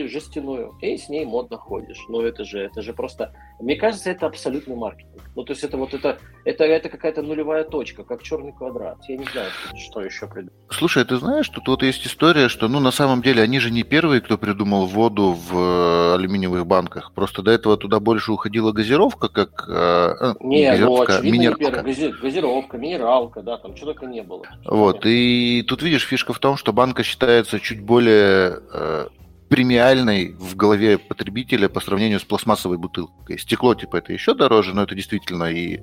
жестяную 0.08 0.74
и 0.80 0.96
с 0.96 1.08
ней 1.08 1.24
модно 1.24 1.56
ходишь. 1.56 1.98
Ну 2.08 2.22
это 2.22 2.44
же, 2.44 2.60
это 2.60 2.82
же 2.82 2.92
просто... 2.92 3.32
Мне 3.60 3.76
кажется, 3.76 4.10
это 4.10 4.26
абсолютный 4.26 4.76
маркетинг. 4.76 5.22
Ну 5.36 5.44
то 5.44 5.52
есть 5.52 5.64
это 5.64 5.76
вот 5.76 5.94
это, 5.94 6.18
это, 6.44 6.64
это 6.64 6.88
какая-то 6.88 7.22
нулевая 7.22 7.64
точка, 7.64 8.04
как 8.04 8.22
черный 8.22 8.52
квадрат. 8.52 8.98
Я 9.08 9.16
не 9.16 9.24
знаю, 9.24 9.50
что 9.76 10.00
еще 10.00 10.26
придумать. 10.26 10.52
Слушай, 10.70 11.04
ты 11.04 11.16
знаешь, 11.16 11.48
тут 11.48 11.68
вот 11.68 11.82
есть 11.82 12.06
история, 12.06 12.48
что 12.48 12.68
ну 12.68 12.80
на 12.80 12.90
самом 12.90 13.22
деле 13.22 13.42
они 13.42 13.60
же 13.60 13.70
не 13.70 13.82
первые, 13.82 14.20
кто 14.20 14.38
придумал 14.38 14.86
воду 14.86 15.32
в 15.32 15.56
э, 15.56 16.14
алюминиевых 16.14 16.66
банках. 16.66 17.12
Просто 17.14 17.42
до 17.42 17.50
этого 17.50 17.76
туда 17.76 18.00
больше 18.00 18.32
уходила 18.32 18.72
газировка, 18.72 19.28
как... 19.28 19.66
Э, 19.68 20.14
э 20.20 20.34
не, 20.40 20.66
ну, 20.66 20.70
газировка, 20.70 21.12
ну, 21.12 21.18
очевидно, 21.18 21.36
минералка. 21.36 21.82
Не 21.82 22.12
газировка, 22.12 22.78
минералка, 22.78 23.42
да, 23.42 23.56
там 23.58 23.74
чего 23.74 23.86
только 23.86 24.06
не 24.06 24.22
было. 24.22 24.44
Вот, 24.64 25.04
и 25.04 25.64
тут 25.66 25.82
видишь, 25.82 26.06
фишка 26.06 26.32
в 26.32 26.38
том, 26.38 26.56
что 26.56 26.72
банка 26.72 27.02
считается 27.02 27.60
чуть 27.60 27.80
более 27.80 28.60
э, 28.72 29.08
премиальной 29.50 30.32
в 30.38 30.54
голове 30.54 30.96
потребителя 30.96 31.68
по 31.68 31.80
сравнению 31.80 32.20
с 32.20 32.24
пластмассовой 32.24 32.78
бутылкой. 32.78 33.36
Стекло, 33.36 33.74
типа, 33.74 33.96
это 33.96 34.12
еще 34.12 34.32
дороже, 34.32 34.74
но 34.74 34.84
это 34.84 34.94
действительно 34.94 35.50
и 35.50 35.80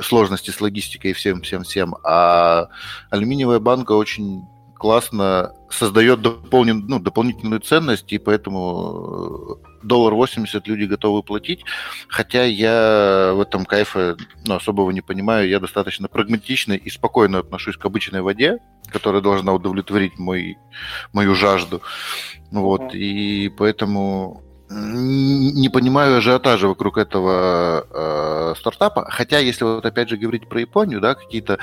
сложности 0.00 0.50
с 0.50 0.60
логистикой 0.62 1.10
и 1.10 1.14
всем-всем-всем. 1.14 1.94
А 2.04 2.68
алюминиевая 3.10 3.60
банка 3.60 3.92
очень 3.92 4.44
классно 4.82 5.52
создает 5.70 6.22
дополнен, 6.22 6.84
ну, 6.88 6.98
дополнительную 6.98 7.60
ценность, 7.60 8.12
и 8.12 8.18
поэтому 8.18 9.60
э, 9.62 9.86
доллар 9.86 10.14
80 10.14 10.66
люди 10.66 10.86
готовы 10.86 11.22
платить. 11.22 11.64
Хотя 12.08 12.42
я 12.42 13.32
в 13.32 13.40
этом 13.40 13.64
кайфа 13.64 14.16
ну, 14.44 14.56
особого 14.56 14.90
не 14.90 15.00
понимаю. 15.00 15.48
Я 15.48 15.60
достаточно 15.60 16.08
прагматично 16.08 16.72
и 16.72 16.90
спокойно 16.90 17.38
отношусь 17.38 17.76
к 17.76 17.84
обычной 17.84 18.22
воде, 18.22 18.58
которая 18.88 19.22
должна 19.22 19.52
удовлетворить 19.52 20.18
мой, 20.18 20.58
мою 21.12 21.36
жажду. 21.36 21.80
Вот, 22.50 22.92
и 22.92 23.50
поэтому 23.56 24.42
не 24.72 25.68
понимаю 25.68 26.18
ажиотажа 26.18 26.68
вокруг 26.68 26.98
этого 26.98 27.86
э, 27.90 28.54
стартапа. 28.58 29.06
Хотя, 29.10 29.38
если 29.38 29.64
вот 29.64 29.84
опять 29.84 30.08
же 30.08 30.16
говорить 30.16 30.48
про 30.48 30.60
Японию, 30.60 31.00
да, 31.00 31.14
какие-то 31.14 31.58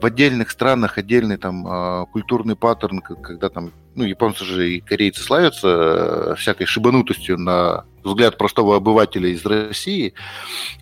в 0.00 0.04
отдельных 0.04 0.50
странах 0.50 0.98
отдельный 0.98 1.36
там 1.36 1.66
э, 1.66 2.06
культурный 2.12 2.56
паттерн, 2.56 3.00
когда 3.00 3.48
там, 3.48 3.72
ну, 3.94 4.04
японцы 4.04 4.44
же 4.44 4.70
и 4.70 4.80
корейцы 4.80 5.22
славятся 5.22 5.68
э, 5.68 6.34
всякой 6.36 6.66
шибанутостью 6.66 7.38
на 7.38 7.84
взгляд 8.02 8.38
простого 8.38 8.76
обывателя 8.76 9.28
из 9.28 9.44
России, 9.44 10.14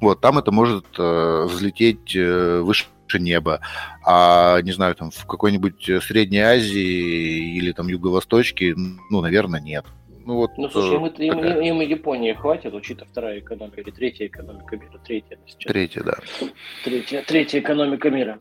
вот, 0.00 0.20
там 0.20 0.38
это 0.38 0.52
может 0.52 0.86
э, 0.98 1.46
взлететь 1.48 2.14
э, 2.14 2.60
выше 2.60 2.86
неба, 3.14 3.60
а, 4.04 4.60
не 4.62 4.72
знаю, 4.72 4.94
там 4.96 5.10
в 5.10 5.26
какой-нибудь 5.26 6.02
Средней 6.02 6.40
Азии 6.40 7.56
или 7.56 7.72
там 7.72 7.88
Юго-Восточке, 7.88 8.74
ну, 8.76 9.20
наверное, 9.20 9.60
нет. 9.60 9.86
Ну, 10.26 10.34
вот, 10.34 10.58
ну 10.58 10.68
слушай, 10.68 10.96
им, 10.96 11.08
такая... 11.08 11.26
им, 11.28 11.38
им, 11.38 11.80
им 11.80 11.88
Японии 11.88 12.32
хватит, 12.32 12.74
учитывая 12.74 13.08
вторая 13.08 13.38
экономика 13.38 13.80
или 13.80 13.92
третья 13.92 14.26
экономика 14.26 14.76
мира. 14.76 14.98
Третья, 15.04 15.38
Третья, 15.60 16.02
да. 16.02 16.14
Третья, 16.82 17.22
третья 17.22 17.60
экономика 17.60 18.10
мира. 18.10 18.40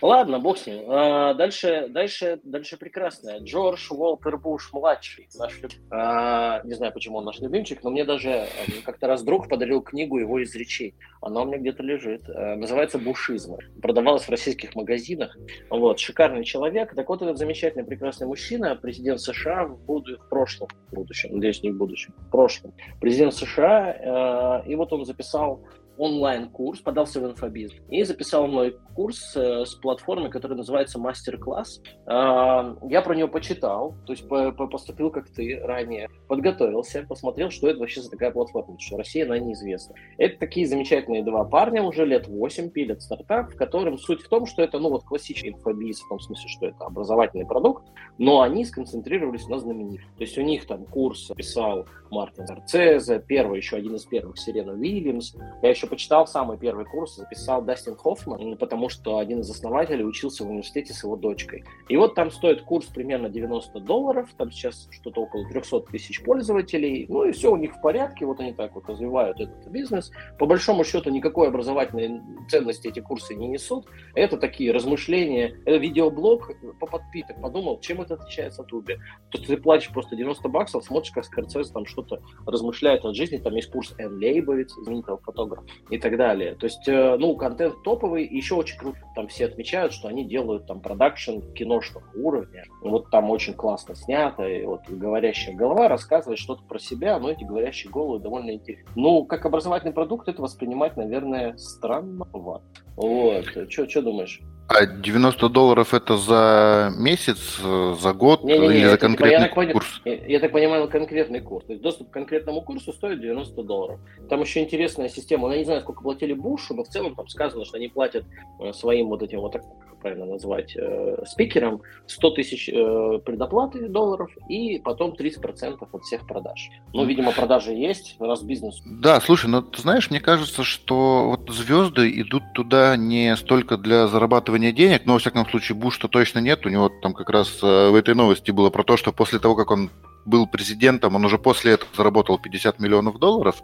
Ладно, 0.00 0.38
бог 0.38 0.58
с 0.58 0.66
ним. 0.66 0.84
А, 0.88 1.34
дальше, 1.34 1.86
дальше, 1.88 2.40
дальше 2.44 2.76
прекрасное. 2.76 3.40
Джордж 3.40 3.88
Уолтер 3.90 4.36
Буш 4.38 4.72
младший, 4.72 5.28
наш 5.38 5.60
а, 5.90 6.60
не 6.64 6.74
знаю, 6.74 6.92
почему 6.92 7.18
он 7.18 7.24
наш 7.24 7.40
любимчик, 7.40 7.82
но 7.82 7.90
мне 7.90 8.04
даже 8.04 8.30
э, 8.30 8.46
как-то 8.84 9.08
раз 9.08 9.22
друг 9.22 9.48
подарил 9.48 9.80
книгу 9.80 10.18
его 10.18 10.42
изречений. 10.42 10.94
Она 11.20 11.42
у 11.42 11.46
меня 11.46 11.58
где-то 11.58 11.82
лежит. 11.82 12.22
А, 12.28 12.54
называется 12.56 12.98
"Бушизм". 12.98 13.56
Продавалась 13.82 14.24
в 14.24 14.30
российских 14.30 14.74
магазинах. 14.74 15.36
Вот 15.70 15.98
шикарный 15.98 16.44
человек. 16.44 16.94
Так 16.94 17.08
вот 17.08 17.22
этот 17.22 17.38
замечательный, 17.38 17.84
прекрасный 17.84 18.26
мужчина, 18.26 18.76
президент 18.76 19.20
США 19.20 19.64
в, 19.64 19.78
буду, 19.84 20.18
в 20.18 20.28
прошлом, 20.28 20.68
в 20.90 20.94
будущем, 20.94 21.34
надеюсь, 21.34 21.62
не 21.62 21.70
в 21.70 21.76
будущем, 21.76 22.14
в 22.16 22.30
прошлом, 22.30 22.72
президент 23.00 23.34
США. 23.34 24.62
Э, 24.64 24.68
и 24.68 24.74
вот 24.76 24.92
он 24.92 25.04
записал 25.04 25.64
онлайн-курс, 25.98 26.80
подался 26.80 27.20
в 27.20 27.26
инфобиз 27.26 27.72
и 27.88 28.02
записал 28.04 28.46
мой 28.46 28.76
курс 28.94 29.36
э, 29.36 29.64
с 29.64 29.74
платформы, 29.74 30.30
которая 30.30 30.56
называется 30.56 30.98
Мастер-класс. 30.98 31.80
Э, 32.06 32.74
я 32.88 33.02
про 33.02 33.14
нее 33.14 33.28
почитал, 33.28 33.94
то 34.06 34.12
есть 34.12 34.28
по, 34.28 34.52
по, 34.52 34.66
поступил 34.66 35.10
как 35.10 35.28
ты 35.28 35.60
ранее, 35.62 36.08
подготовился, 36.28 37.04
посмотрел, 37.08 37.50
что 37.50 37.68
это 37.68 37.80
вообще 37.80 38.00
за 38.00 38.10
такая 38.10 38.30
платформа, 38.30 38.78
что 38.78 38.96
Россия, 38.96 39.24
она 39.24 39.38
неизвестна. 39.38 39.94
Это 40.16 40.38
такие 40.38 40.66
замечательные 40.66 41.24
два 41.24 41.44
парня, 41.44 41.82
уже 41.82 42.04
лет 42.06 42.28
8 42.28 42.70
пилят 42.70 43.02
стартап, 43.02 43.52
в 43.52 43.56
котором 43.56 43.98
суть 43.98 44.22
в 44.22 44.28
том, 44.28 44.46
что 44.46 44.62
это, 44.62 44.78
ну 44.78 44.90
вот, 44.90 45.04
классический 45.04 45.50
инфобиз, 45.50 46.00
в 46.00 46.08
том 46.08 46.20
смысле, 46.20 46.48
что 46.48 46.66
это 46.66 46.84
образовательный 46.84 47.46
продукт, 47.46 47.84
но 48.18 48.40
они 48.40 48.64
сконцентрировались 48.64 49.48
на 49.48 49.58
знаменитых. 49.58 50.06
То 50.16 50.22
есть 50.22 50.38
у 50.38 50.42
них 50.42 50.66
там 50.66 50.84
курс 50.84 51.30
писал 51.36 51.86
Мартин 52.10 52.44
Арцезе, 52.48 53.22
первый, 53.26 53.58
еще 53.58 53.76
один 53.76 53.96
из 53.96 54.04
первых, 54.04 54.38
Сирена 54.38 54.72
Уильямс. 54.72 55.34
Я 55.62 55.70
еще 55.70 55.87
почитал 55.88 56.26
самый 56.26 56.58
первый 56.58 56.84
курс, 56.84 57.16
записал 57.16 57.62
Дастин 57.62 57.96
Хоффман, 57.96 58.56
потому 58.56 58.88
что 58.88 59.18
один 59.18 59.40
из 59.40 59.50
основателей 59.50 60.04
учился 60.04 60.44
в 60.44 60.50
университете 60.50 60.92
с 60.92 61.02
его 61.02 61.16
дочкой. 61.16 61.64
И 61.88 61.96
вот 61.96 62.14
там 62.14 62.30
стоит 62.30 62.62
курс 62.62 62.86
примерно 62.86 63.28
90 63.28 63.80
долларов, 63.80 64.28
там 64.36 64.50
сейчас 64.50 64.88
что-то 64.90 65.22
около 65.22 65.48
300 65.48 65.80
тысяч 65.80 66.22
пользователей, 66.22 67.06
ну 67.08 67.24
и 67.24 67.32
все 67.32 67.50
у 67.50 67.56
них 67.56 67.74
в 67.74 67.80
порядке, 67.80 68.26
вот 68.26 68.40
они 68.40 68.52
так 68.52 68.74
вот 68.74 68.88
развивают 68.88 69.40
этот 69.40 69.66
бизнес. 69.68 70.10
По 70.38 70.46
большому 70.46 70.84
счету 70.84 71.10
никакой 71.10 71.48
образовательной 71.48 72.20
ценности 72.48 72.88
эти 72.88 73.00
курсы 73.00 73.34
не 73.34 73.48
несут. 73.48 73.86
Это 74.14 74.36
такие 74.36 74.72
размышления, 74.72 75.56
это 75.64 75.76
видеоблог 75.76 76.50
по 76.78 76.86
подпиток. 76.86 77.40
Подумал, 77.40 77.80
чем 77.80 78.00
это 78.00 78.14
отличается 78.14 78.62
от 78.62 78.72
Uber. 78.72 78.96
То 79.30 79.38
ты 79.38 79.56
платишь 79.56 79.90
просто 79.90 80.16
90 80.16 80.48
баксов, 80.48 80.84
смотришь, 80.84 81.12
как 81.12 81.24
Скорцез 81.24 81.70
там 81.70 81.86
что-то 81.86 82.20
размышляет 82.46 83.04
от 83.04 83.14
жизни, 83.14 83.38
там 83.38 83.54
есть 83.54 83.70
курс 83.70 83.94
Энн 83.98 84.18
Лейбовиц, 84.18 84.72
знаменитого 84.82 85.18
фотографа, 85.18 85.66
и 85.90 85.98
так 85.98 86.16
далее. 86.16 86.54
То 86.54 86.66
есть, 86.66 86.86
э, 86.88 87.16
ну, 87.18 87.34
контент 87.36 87.82
топовый, 87.82 88.26
еще 88.26 88.54
очень 88.54 88.78
круто. 88.78 88.98
Там 89.14 89.28
все 89.28 89.46
отмечают, 89.46 89.92
что 89.92 90.08
они 90.08 90.24
делают 90.24 90.66
там 90.66 90.80
продакшн 90.80 91.40
киношного 91.54 92.04
уровня. 92.14 92.64
Вот 92.82 93.10
там 93.10 93.30
очень 93.30 93.54
классно 93.54 93.94
снято, 93.94 94.44
и 94.44 94.64
вот 94.64 94.82
говорящая 94.88 95.54
голова 95.54 95.88
рассказывает 95.88 96.38
что-то 96.38 96.62
про 96.64 96.78
себя, 96.78 97.18
но 97.18 97.30
эти 97.30 97.44
говорящие 97.44 97.90
головы 97.90 98.20
довольно 98.20 98.52
интересны. 98.52 98.90
Ну, 98.96 99.24
как 99.24 99.46
образовательный 99.46 99.92
продукт 99.92 100.28
это 100.28 100.42
воспринимать, 100.42 100.96
наверное, 100.96 101.56
странновато. 101.56 102.64
Вот. 102.96 103.44
Что 103.70 104.02
думаешь? 104.02 104.40
А 104.68 104.84
90 104.84 105.48
долларов 105.48 105.94
это 105.94 106.18
за 106.18 106.92
месяц, 106.94 107.58
за 107.58 108.12
год 108.12 108.44
не, 108.44 108.58
не, 108.58 108.68
не, 108.68 108.74
или 108.74 108.84
за 108.84 108.98
конкретный 108.98 109.48
типа, 109.48 109.60
я 109.60 109.66
так 109.66 109.72
курс? 109.72 110.00
Я, 110.04 110.26
я 110.26 110.40
так 110.40 110.52
понимаю, 110.52 110.88
конкретный 110.88 111.40
курс. 111.40 111.64
То 111.64 111.72
есть 111.72 111.82
доступ 111.82 112.10
к 112.10 112.12
конкретному 112.12 112.60
курсу 112.60 112.92
стоит 112.92 113.18
90 113.20 113.62
долларов. 113.62 113.98
Там 114.28 114.42
еще 114.42 114.62
интересная 114.62 115.08
система. 115.08 115.50
Я 115.52 115.58
не 115.58 115.64
знаю, 115.64 115.80
сколько 115.80 116.02
платили 116.02 116.34
Бушу, 116.34 116.74
но 116.74 116.84
в 116.84 116.88
целом 116.88 117.14
там 117.14 117.28
сказано, 117.28 117.64
что 117.64 117.78
они 117.78 117.88
платят 117.88 118.26
э, 118.60 118.72
своим 118.74 119.08
вот 119.08 119.22
этим 119.22 119.40
вот 119.40 119.52
так 119.52 119.62
правильно 120.00 120.26
назвать, 120.26 120.76
э, 120.76 121.24
спикерам 121.26 121.82
100 122.06 122.30
тысяч 122.30 122.68
э, 122.68 123.18
предоплаты 123.24 123.88
долларов 123.88 124.30
и 124.48 124.78
потом 124.78 125.14
30% 125.18 125.86
от 125.90 126.02
всех 126.02 126.26
продаж. 126.26 126.70
Ну, 126.92 127.04
видимо, 127.04 127.32
продажи 127.32 127.72
есть, 127.72 128.16
раз 128.18 128.42
бизнес. 128.42 128.80
Да, 128.84 129.20
слушай, 129.20 129.46
ну 129.46 129.62
ты 129.62 129.82
знаешь, 129.82 130.10
мне 130.10 130.20
кажется, 130.20 130.62
что 130.62 131.30
вот 131.30 131.50
звезды 131.50 132.20
идут 132.20 132.42
туда 132.54 132.96
не 132.96 133.36
столько 133.36 133.76
для 133.76 134.06
зарабатывания 134.06 134.57
денег, 134.58 135.02
но, 135.04 135.14
во 135.14 135.18
всяком 135.18 135.48
случае, 135.48 135.76
Буш-то 135.76 136.08
точно 136.08 136.40
нет. 136.40 136.66
У 136.66 136.68
него 136.68 136.88
там 136.88 137.14
как 137.14 137.30
раз 137.30 137.58
э, 137.62 137.90
в 137.90 137.94
этой 137.94 138.14
новости 138.14 138.50
было 138.50 138.70
про 138.70 138.82
то, 138.84 138.96
что 138.96 139.12
после 139.12 139.38
того, 139.38 139.54
как 139.54 139.70
он 139.70 139.90
был 140.24 140.46
президентом, 140.46 141.16
он 141.16 141.24
уже 141.24 141.38
после 141.38 141.72
этого 141.72 141.90
заработал 141.96 142.38
50 142.38 142.78
миллионов 142.80 143.18
долларов, 143.18 143.62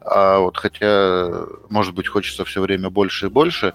а 0.00 0.38
вот, 0.40 0.56
хотя, 0.56 1.46
может 1.70 1.94
быть, 1.94 2.06
хочется 2.06 2.44
все 2.44 2.60
время 2.60 2.90
больше 2.90 3.26
и 3.26 3.30
больше. 3.30 3.72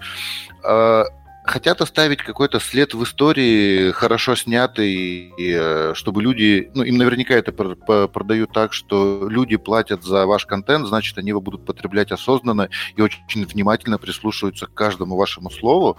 Хотят 1.48 1.80
оставить 1.80 2.18
какой-то 2.18 2.60
след 2.60 2.92
в 2.92 3.02
истории, 3.04 3.90
хорошо 3.92 4.36
снятый, 4.36 5.32
и, 5.38 5.56
э, 5.58 5.94
чтобы 5.94 6.22
люди, 6.22 6.70
ну, 6.74 6.82
им 6.82 6.98
наверняка 6.98 7.32
это 7.32 7.52
продают 7.52 8.52
так, 8.52 8.74
что 8.74 9.26
люди 9.30 9.56
платят 9.56 10.04
за 10.04 10.26
ваш 10.26 10.44
контент, 10.44 10.86
значит, 10.86 11.16
они 11.16 11.30
его 11.30 11.40
будут 11.40 11.64
потреблять 11.64 12.12
осознанно 12.12 12.68
и 12.96 13.00
очень 13.00 13.46
внимательно 13.46 13.96
прислушиваются 13.96 14.66
к 14.66 14.74
каждому 14.74 15.16
вашему 15.16 15.48
слову. 15.48 15.96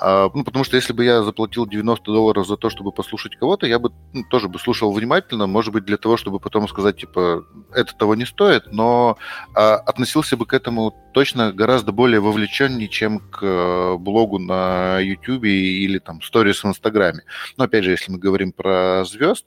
А, 0.00 0.30
ну, 0.32 0.44
потому 0.44 0.64
что 0.64 0.76
если 0.76 0.92
бы 0.92 1.04
я 1.04 1.22
заплатил 1.22 1.66
90 1.66 2.04
долларов 2.04 2.46
за 2.46 2.56
то, 2.56 2.70
чтобы 2.70 2.92
послушать 2.92 3.36
кого-то, 3.36 3.66
я 3.66 3.78
бы 3.78 3.92
ну, 4.12 4.22
тоже 4.30 4.48
бы 4.48 4.58
слушал 4.58 4.92
внимательно, 4.92 5.46
может 5.46 5.72
быть, 5.72 5.84
для 5.84 5.96
того, 5.96 6.16
чтобы 6.16 6.38
потом 6.38 6.68
сказать, 6.68 6.96
типа, 6.96 7.44
это 7.72 7.94
того 7.94 8.14
не 8.14 8.24
стоит, 8.24 8.72
но 8.72 9.18
а, 9.54 9.76
относился 9.76 10.36
бы 10.36 10.46
к 10.46 10.54
этому 10.54 10.94
точно 11.12 11.52
гораздо 11.52 11.92
более 11.92 12.20
вовлеченнее, 12.20 12.88
чем 12.88 13.18
к 13.18 13.40
э, 13.42 13.96
блогу 13.98 14.38
на 14.38 15.00
YouTube 15.00 15.44
или 15.44 15.98
там 15.98 16.22
сторис 16.22 16.62
в 16.62 16.68
Инстаграме. 16.68 17.24
Но 17.56 17.64
опять 17.64 17.84
же, 17.84 17.90
если 17.90 18.12
мы 18.12 18.18
говорим 18.18 18.52
про 18.52 19.04
звезд, 19.04 19.46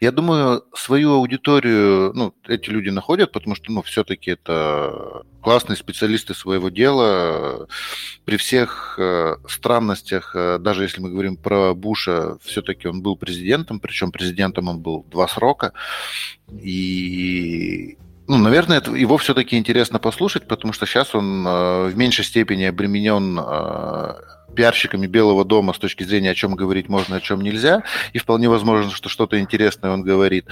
я 0.00 0.10
думаю, 0.10 0.64
свою 0.74 1.14
аудиторию, 1.14 2.12
ну, 2.14 2.34
эти 2.46 2.70
люди 2.70 2.88
находят, 2.88 3.32
потому 3.32 3.54
что, 3.54 3.70
ну, 3.70 3.82
все-таки 3.82 4.30
это 4.30 5.22
классные 5.42 5.76
специалисты 5.76 6.34
своего 6.34 6.70
дела. 6.70 7.66
При 8.24 8.36
всех 8.36 8.94
э, 8.98 9.36
странностях, 9.48 10.34
э, 10.34 10.58
даже 10.58 10.84
если 10.84 11.02
мы 11.02 11.10
говорим 11.10 11.36
про 11.36 11.74
Буша, 11.74 12.38
все-таки 12.42 12.88
он 12.88 13.02
был 13.02 13.16
президентом, 13.16 13.80
причем 13.80 14.12
президентом 14.12 14.68
он 14.68 14.80
был 14.80 15.04
два 15.10 15.28
срока. 15.28 15.72
И 16.50 17.98
ну, 18.30 18.38
наверное, 18.38 18.78
это, 18.78 18.92
его 18.92 19.18
все-таки 19.18 19.58
интересно 19.58 19.98
послушать, 19.98 20.46
потому 20.46 20.72
что 20.72 20.86
сейчас 20.86 21.14
он 21.14 21.44
э, 21.46 21.88
в 21.88 21.96
меньшей 21.96 22.24
степени 22.24 22.62
обременен 22.62 23.38
э, 23.38 24.14
пиарщиками 24.54 25.06
Белого 25.06 25.44
дома 25.44 25.72
с 25.72 25.78
точки 25.78 26.04
зрения, 26.04 26.30
о 26.30 26.34
чем 26.34 26.54
говорить 26.54 26.88
можно, 26.88 27.16
о 27.16 27.20
чем 27.20 27.40
нельзя, 27.40 27.82
и 28.12 28.18
вполне 28.18 28.48
возможно, 28.48 28.90
что 28.90 29.08
что-то 29.08 29.38
интересное 29.40 29.92
он 29.92 30.02
говорит. 30.02 30.46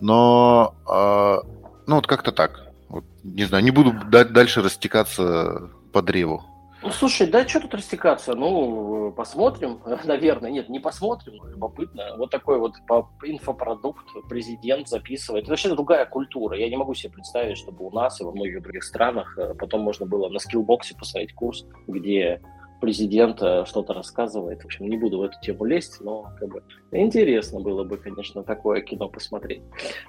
Но, 0.00 0.74
э, 0.88 1.48
ну, 1.86 1.94
вот 1.96 2.06
как-то 2.06 2.32
так. 2.32 2.60
Вот, 2.88 3.04
не 3.22 3.44
знаю, 3.44 3.64
не 3.64 3.70
буду 3.70 3.92
дальше 4.10 4.62
растекаться 4.62 5.70
по 5.92 6.02
древу. 6.02 6.44
Ну, 6.84 6.90
слушай, 6.90 7.26
да 7.26 7.48
что 7.48 7.60
тут 7.60 7.74
растекаться? 7.74 8.34
Ну, 8.34 9.10
посмотрим, 9.16 9.80
наверное. 10.04 10.50
Нет, 10.50 10.68
не 10.68 10.80
посмотрим, 10.80 11.42
любопытно. 11.48 12.14
Вот 12.18 12.30
такой 12.30 12.58
вот 12.58 12.74
инфопродукт 13.22 14.04
президент 14.28 14.88
записывает. 14.88 15.44
Это 15.44 15.52
вообще 15.52 15.70
другая 15.70 16.04
культура. 16.04 16.58
Я 16.58 16.68
не 16.68 16.76
могу 16.76 16.92
себе 16.92 17.14
представить, 17.14 17.56
чтобы 17.56 17.86
у 17.86 17.90
нас 17.90 18.20
и 18.20 18.24
во 18.24 18.32
многих 18.32 18.62
других 18.62 18.84
странах 18.84 19.38
э, 19.38 19.54
потом 19.54 19.80
можно 19.80 20.04
было 20.04 20.28
на 20.28 20.38
скиллбоксе 20.38 20.94
посмотреть 20.94 21.32
курс, 21.32 21.64
где 21.86 22.42
президент 22.84 23.38
что-то 23.66 23.94
рассказывает. 23.94 24.62
В 24.62 24.66
общем, 24.66 24.88
не 24.88 24.96
буду 24.96 25.18
в 25.18 25.22
эту 25.22 25.40
тему 25.40 25.64
лезть, 25.64 26.00
но 26.00 26.30
как 26.38 26.48
бы 26.48 26.62
интересно 26.92 27.60
было 27.60 27.82
бы, 27.82 27.96
конечно, 27.96 28.42
такое 28.42 28.82
кино 28.82 29.08
посмотреть. 29.08 29.62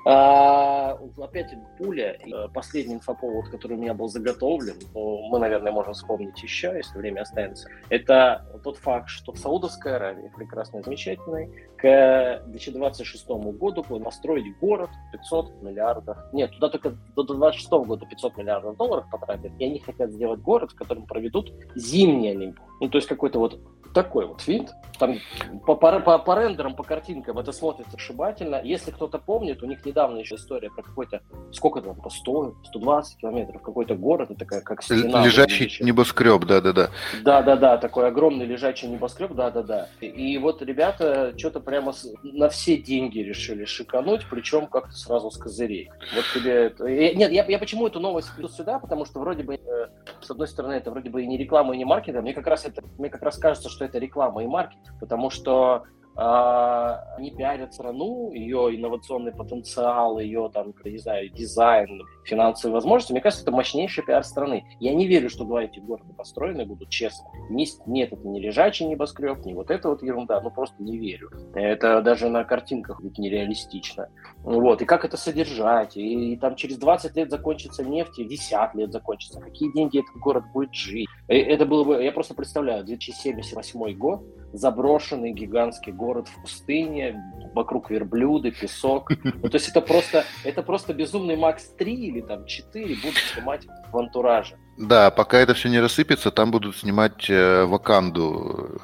А, 0.05 0.98
опять 1.17 1.53
пуля. 1.77 2.17
Э, 2.25 2.48
последний 2.53 2.96
инфоповод, 2.96 3.50
который 3.50 3.77
у 3.77 3.79
меня 3.79 3.94
был 3.94 4.08
заготовлен, 4.08 4.75
мы, 4.94 5.39
наверное, 5.39 5.72
можем 5.72 5.94
вспомнить 5.94 6.41
еще, 6.44 6.74
если 6.75 6.98
время 6.98 7.22
останется. 7.22 7.70
Это 7.89 8.46
тот 8.63 8.77
факт, 8.77 9.08
что 9.10 9.32
в 9.32 9.38
Саудовской 9.38 9.96
Аравии, 9.96 10.32
прекрасной, 10.36 10.84
замечательной, 10.84 11.50
к 11.77 12.44
2026 12.48 13.27
году 13.27 13.84
планируют 13.84 14.05
построить 14.05 14.58
город 14.60 14.89
500 15.12 15.62
миллиардов. 15.62 16.17
Нет, 16.34 16.51
туда 16.51 16.70
только 16.70 16.89
до 17.15 17.24
2026 17.24 17.72
года 17.88 18.05
500 18.05 18.38
миллиардов 18.38 18.77
долларов 18.77 19.05
потратят, 19.10 19.51
и 19.60 19.65
они 19.65 19.79
хотят 19.79 20.12
сделать 20.12 20.41
город, 20.41 20.72
в 20.72 20.75
котором 20.75 21.05
проведут 21.05 21.51
зимние 21.75 22.32
Олимпиады. 22.32 22.64
Ну, 22.79 22.89
то 22.89 22.98
есть 22.98 23.07
какой-то 23.07 23.39
вот 23.39 23.60
такой 23.93 24.25
вот 24.25 24.45
вид. 24.48 24.72
Там 24.97 25.19
по, 25.65 25.75
по, 25.75 25.99
по, 25.99 26.17
по 26.19 26.39
рендерам, 26.39 26.75
по 26.75 26.83
картинкам 26.83 27.39
это 27.39 27.51
смотрится 27.51 27.95
ошибательно. 27.95 28.61
Если 28.63 28.91
кто-то 28.91 29.19
помнит, 29.19 29.61
у 29.63 29.65
них 29.65 29.85
недавно 29.85 30.19
еще 30.19 30.35
история 30.35 30.69
про 30.69 30.83
какой-то, 30.83 31.21
сколько 31.51 31.81
там, 31.81 31.95
по 31.95 32.09
100, 32.09 32.55
120 32.65 33.17
километров, 33.17 33.61
какой-то 33.61 33.96
город, 33.96 34.31
это 34.31 34.39
такая 34.39 34.61
как 34.61 34.83
стена. 34.83 35.24
Лежачий 35.24 35.83
небоскреб, 35.83 36.46
да-да-да. 36.46 36.89
Да-да-да, 37.24 37.77
такой 37.77 38.07
огромный 38.07 38.46
лежачий 38.46 38.87
небоскреб, 38.87 39.33
да-да-да. 39.33 39.87
И, 40.01 40.07
и 40.07 40.37
вот 40.37 40.61
ребята 40.61 41.33
что-то 41.37 41.59
прямо 41.59 41.93
с, 41.93 42.07
на 42.24 42.50
все 42.50 42.77
деньги 42.77 43.20
решили 43.20 43.65
шикануть, 43.65 44.25
причем 44.29 44.67
как-то 44.67 44.93
сразу 44.93 45.31
с 45.31 45.37
козырей. 45.37 45.89
Вот 46.13 46.25
тебе 46.33 46.65
это... 46.65 46.85
Нет, 46.85 47.31
я, 47.31 47.46
я 47.46 47.59
почему 47.59 47.87
эту 47.87 48.00
новость 48.00 48.29
веду 48.37 48.48
сюда, 48.50 48.79
потому 48.79 49.05
что 49.05 49.20
вроде 49.20 49.43
бы, 49.43 49.55
э, 49.55 49.87
с 50.22 50.29
одной 50.29 50.48
стороны, 50.48 50.74
это 50.74 50.91
вроде 50.91 51.09
бы 51.09 51.24
и 51.24 51.27
не 51.27 51.37
реклама, 51.37 51.74
и 51.74 51.77
не 51.77 51.85
маркетинг, 51.85 52.22
мне 52.22 52.33
как 52.33 52.48
раз 52.48 52.65
это, 52.65 52.83
мне 52.98 53.09
как 53.09 53.22
раз 53.22 53.37
кажется, 53.37 53.70
что 53.70 53.85
это 53.85 54.00
реклама 54.00 54.43
и 54.43 54.48
маркетинг, 54.48 54.84
потому 55.00 55.29
что 55.29 55.83
а, 56.15 57.01
они 57.17 57.31
пиарят 57.31 57.74
страну, 57.74 58.31
ее 58.31 58.75
инновационный 58.75 59.33
потенциал, 59.33 60.19
ее 60.19 60.50
там, 60.53 60.74
не 60.83 60.98
знаю, 60.98 61.29
дизайн, 61.29 62.01
финансовые 62.25 62.74
возможности. 62.74 63.11
Мне 63.11 63.22
кажется, 63.22 63.44
это 63.44 63.51
мощнейший 63.51 64.03
пиар 64.03 64.24
страны. 64.24 64.66
Я 64.79 64.94
не 64.94 65.07
верю, 65.07 65.29
что 65.29 65.46
два 65.46 65.64
эти 65.64 65.79
города 65.79 66.14
построены 66.14 66.66
будут 66.66 66.90
честно. 66.90 67.29
Нет, 67.50 68.14
это 68.14 68.27
не 68.27 68.42
лежачий 68.42 68.85
небоскреб, 68.85 69.46
не 69.46 69.53
вот 69.53 69.72
это 69.72 69.90
вот 69.90 70.03
ерунда, 70.03 70.42
ну 70.42 70.51
просто 70.51 70.81
не 70.81 70.98
верю. 70.98 71.29
Это 71.53 72.01
даже 72.01 72.29
на 72.29 72.44
картинках 72.44 73.01
ведь 73.01 73.18
нереалистично. 73.18 74.09
Вот, 74.44 74.81
и 74.81 74.85
как 74.85 75.05
это 75.05 75.18
содержать? 75.18 75.98
И, 75.98 76.33
и 76.33 76.38
там 76.38 76.55
через 76.55 76.77
20 76.77 77.16
лет 77.16 77.29
закончится 77.29 77.83
нефть, 77.83 78.20
и 78.20 78.25
10 78.25 78.75
лет 78.75 78.92
закончится. 78.92 79.40
Какие 79.40 79.72
деньги 79.72 80.00
этот 80.00 80.16
город 80.22 80.44
будет 80.53 80.74
жить? 80.74 81.07
И 81.27 81.35
это 81.35 81.66
было 81.66 81.83
бы, 81.83 82.03
я 82.03 82.11
просто 82.11 82.33
представляю, 82.33 82.83
2078 82.83 83.98
год, 83.98 84.24
заброшенный 84.53 85.31
гигантский 85.31 85.92
город 85.92 86.27
в 86.27 86.42
пустыне, 86.42 87.22
вокруг 87.53 87.90
верблюды, 87.90 88.51
песок. 88.51 89.11
Ну, 89.24 89.50
то 89.50 89.55
есть 89.55 89.70
это 89.70 89.81
просто, 89.81 90.24
это 90.44 90.64
просто 90.64 90.94
безумный 90.94 91.35
Макс 91.35 91.68
3 91.77 92.14
или 92.15 92.21
там 92.21 92.45
4 92.45 92.95
будут 92.95 93.17
снимать 93.17 93.67
в 93.91 93.97
антураже. 93.97 94.55
Да, 94.77 95.09
пока 95.09 95.39
это 95.39 95.53
все 95.53 95.69
не 95.69 95.79
рассыпется, 95.79 96.31
там 96.31 96.51
будут 96.51 96.75
снимать 96.75 97.29
э, 97.29 97.63
Ваканду, 97.63 98.81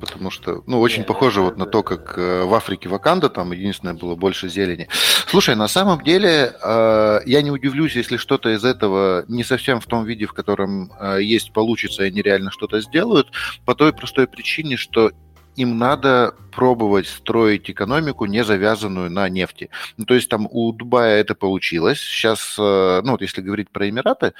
потому 0.00 0.30
что, 0.30 0.62
ну, 0.66 0.80
очень 0.80 1.00
Нет, 1.00 1.06
похоже 1.06 1.42
вот 1.42 1.58
на 1.58 1.66
то, 1.66 1.82
как 1.82 2.16
э, 2.16 2.44
в 2.44 2.54
Африке 2.54 2.88
Ваканда, 2.88 3.28
там 3.28 3.52
единственное 3.52 3.92
было 3.92 4.14
больше 4.14 4.48
зелени. 4.48 4.88
Слушай, 5.26 5.54
на 5.54 5.68
самом 5.68 6.02
деле, 6.02 6.54
э, 6.62 7.20
я 7.26 7.42
не 7.42 7.50
удивлюсь, 7.50 7.94
если 7.94 8.16
что-то 8.16 8.54
из 8.54 8.64
этого 8.64 9.26
не 9.28 9.44
совсем 9.44 9.80
в 9.80 9.86
том 9.86 10.06
виде, 10.06 10.24
в 10.24 10.32
котором 10.32 10.92
э, 10.98 11.18
есть, 11.22 11.52
получится, 11.52 12.04
и 12.04 12.06
они 12.06 12.22
реально 12.22 12.50
что-то 12.50 12.80
сделают, 12.80 13.28
по 13.66 13.74
той 13.74 13.92
простой 13.92 14.26
причине, 14.28 14.78
что 14.78 15.10
им 15.58 15.76
надо 15.76 16.34
пробовать 16.52 17.06
строить 17.06 17.70
экономику, 17.70 18.26
не 18.26 18.44
завязанную 18.44 19.10
на 19.10 19.28
нефти. 19.28 19.70
Ну, 19.96 20.04
то 20.04 20.14
есть 20.14 20.28
там 20.28 20.48
у 20.50 20.72
Дубая 20.72 21.20
это 21.20 21.34
получилось. 21.34 22.00
Сейчас, 22.00 22.56
э, 22.58 23.00
ну 23.04 23.12
вот 23.12 23.22
если 23.22 23.42
говорить 23.42 23.70
про 23.70 23.88
Эмираты, 23.88 24.32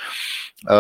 э, 0.66 0.70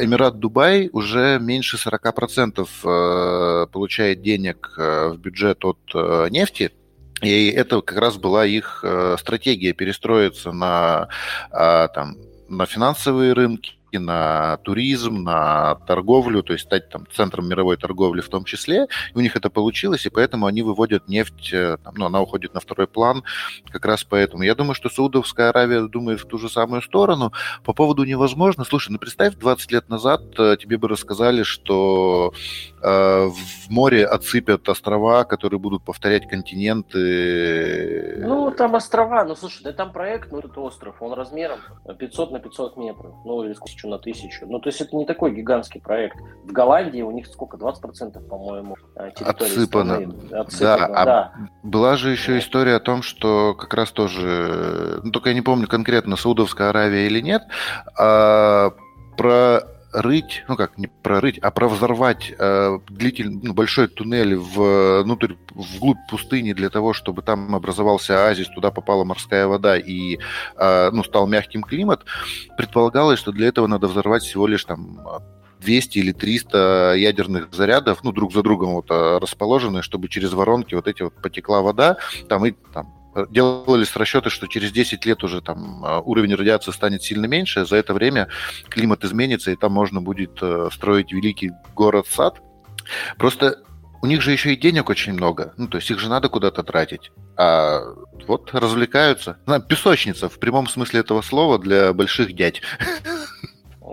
Эмират 0.00 0.38
Дубай 0.38 0.90
уже 0.92 1.38
меньше 1.40 1.76
40% 1.76 2.68
э, 2.84 3.66
получает 3.72 4.22
денег 4.22 4.74
в 4.76 5.16
бюджет 5.18 5.64
от 5.64 5.78
нефти, 6.30 6.72
и 7.22 7.48
это 7.48 7.80
как 7.80 7.98
раз 7.98 8.16
была 8.16 8.44
их 8.44 8.84
стратегия 9.18 9.72
перестроиться 9.72 10.52
на, 10.52 11.08
там, 11.50 12.16
на 12.48 12.66
финансовые 12.66 13.32
рынки, 13.32 13.75
на 13.92 14.58
туризм, 14.58 15.22
на 15.22 15.76
торговлю, 15.86 16.42
то 16.42 16.52
есть 16.52 16.64
стать 16.64 16.88
там 16.88 17.06
центром 17.14 17.48
мировой 17.48 17.76
торговли 17.76 18.20
в 18.20 18.28
том 18.28 18.44
числе. 18.44 18.86
И 19.14 19.18
у 19.18 19.20
них 19.20 19.36
это 19.36 19.50
получилось, 19.50 20.06
и 20.06 20.10
поэтому 20.10 20.46
они 20.46 20.62
выводят 20.62 21.08
нефть, 21.08 21.52
э, 21.52 21.78
там, 21.82 21.94
ну, 21.96 22.06
она 22.06 22.20
уходит 22.20 22.54
на 22.54 22.60
второй 22.60 22.86
план 22.86 23.22
как 23.70 23.84
раз 23.84 24.04
поэтому. 24.04 24.42
Я 24.42 24.54
думаю, 24.54 24.74
что 24.74 24.88
Саудовская 24.88 25.50
Аравия 25.50 25.82
думает 25.86 26.20
в 26.20 26.26
ту 26.26 26.38
же 26.38 26.48
самую 26.48 26.82
сторону. 26.82 27.32
По 27.64 27.72
поводу 27.72 28.04
невозможно. 28.04 28.64
Слушай, 28.64 28.90
ну 28.92 28.98
представь, 28.98 29.34
20 29.36 29.72
лет 29.72 29.88
назад 29.88 30.22
э, 30.38 30.56
тебе 30.60 30.78
бы 30.78 30.88
рассказали, 30.88 31.42
что 31.42 32.32
в 32.86 33.68
море 33.68 34.06
отсыпят 34.06 34.68
острова, 34.68 35.24
которые 35.24 35.58
будут 35.58 35.82
повторять 35.82 36.28
континенты. 36.28 38.22
Ну, 38.24 38.50
там 38.52 38.76
острова, 38.76 39.24
ну 39.24 39.34
слушай, 39.34 39.62
да 39.64 39.72
там 39.72 39.92
проект, 39.92 40.30
ну 40.30 40.38
это 40.38 40.60
остров, 40.60 40.94
он 41.00 41.12
размером 41.14 41.58
500 41.98 42.30
на 42.30 42.38
500 42.38 42.76
метров, 42.76 43.14
ну 43.24 43.42
или 43.42 43.54
тысячу 43.54 43.88
на 43.88 43.98
тысячу. 43.98 44.46
Ну, 44.46 44.60
то 44.60 44.68
есть 44.68 44.80
это 44.80 44.94
не 44.96 45.04
такой 45.04 45.34
гигантский 45.34 45.80
проект. 45.80 46.16
В 46.44 46.52
Голландии 46.52 47.02
у 47.02 47.10
них 47.10 47.26
сколько? 47.26 47.56
20%, 47.56 48.28
по-моему, 48.28 48.76
э, 48.96 49.10
территории 49.16 49.50
Отсыпано. 49.50 49.94
Страны. 49.94 50.14
Отсыпано. 50.32 50.88
Да, 50.88 51.04
да. 51.04 51.32
А 51.32 51.32
была 51.62 51.96
же 51.96 52.10
еще 52.10 52.32
да. 52.32 52.38
история 52.38 52.74
о 52.76 52.80
том, 52.80 53.02
что 53.02 53.54
как 53.54 53.74
раз 53.74 53.90
тоже, 53.90 55.00
ну, 55.02 55.10
только 55.10 55.30
я 55.30 55.34
не 55.34 55.42
помню 55.42 55.66
конкретно, 55.66 56.16
Саудовская 56.16 56.70
Аравия 56.70 57.06
или 57.06 57.20
нет, 57.20 57.42
а, 57.98 58.72
про 59.16 59.62
рыть, 59.96 60.44
ну 60.46 60.56
как, 60.56 60.76
не 60.76 60.88
прорыть, 60.88 61.38
а 61.38 61.50
провзорвать 61.50 62.32
э, 62.38 62.78
длительный, 62.88 63.40
ну, 63.42 63.54
большой 63.54 63.88
туннель 63.88 64.36
внутрь, 64.36 65.34
вглубь 65.54 65.98
пустыни 66.10 66.52
для 66.52 66.68
того, 66.68 66.92
чтобы 66.92 67.22
там 67.22 67.54
образовался 67.54 68.26
оазис, 68.26 68.48
туда 68.48 68.70
попала 68.70 69.04
морская 69.04 69.46
вода 69.46 69.78
и 69.78 70.18
э, 70.56 70.90
ну, 70.92 71.02
стал 71.02 71.26
мягким 71.26 71.62
климат, 71.62 72.04
предполагалось, 72.58 73.18
что 73.18 73.32
для 73.32 73.48
этого 73.48 73.66
надо 73.66 73.88
взорвать 73.88 74.22
всего 74.22 74.46
лишь 74.46 74.64
там 74.64 75.00
200 75.60 75.98
или 75.98 76.12
300 76.12 76.94
ядерных 76.98 77.54
зарядов, 77.54 78.04
ну, 78.04 78.12
друг 78.12 78.34
за 78.34 78.42
другом 78.42 78.74
вот 78.74 78.90
расположены, 78.90 79.82
чтобы 79.82 80.08
через 80.08 80.34
воронки 80.34 80.74
вот 80.74 80.86
эти 80.86 81.02
вот 81.02 81.14
потекла 81.22 81.62
вода, 81.62 81.96
там 82.28 82.44
и 82.44 82.52
там 82.72 82.92
делались 83.30 83.94
расчеты, 83.96 84.30
что 84.30 84.46
через 84.46 84.72
10 84.72 85.04
лет 85.06 85.24
уже 85.24 85.40
там 85.40 85.84
а, 85.84 86.00
уровень 86.00 86.34
радиации 86.34 86.72
станет 86.72 87.02
сильно 87.02 87.26
меньше, 87.26 87.64
за 87.64 87.76
это 87.76 87.94
время 87.94 88.28
климат 88.68 89.04
изменится, 89.04 89.50
и 89.50 89.56
там 89.56 89.72
можно 89.72 90.00
будет 90.00 90.38
э, 90.42 90.68
строить 90.72 91.12
великий 91.12 91.52
город-сад. 91.74 92.40
Просто 93.16 93.62
у 94.02 94.06
них 94.06 94.22
же 94.22 94.32
еще 94.32 94.52
и 94.52 94.56
денег 94.56 94.88
очень 94.90 95.14
много, 95.14 95.54
ну, 95.56 95.68
то 95.68 95.78
есть 95.78 95.90
их 95.90 95.98
же 95.98 96.08
надо 96.08 96.28
куда-то 96.28 96.62
тратить. 96.62 97.10
А 97.36 97.80
вот 98.26 98.50
развлекаются. 98.52 99.38
Песочница 99.68 100.28
в 100.28 100.38
прямом 100.38 100.68
смысле 100.68 101.00
этого 101.00 101.22
слова 101.22 101.58
для 101.58 101.92
больших 101.92 102.34
дядь. 102.34 102.62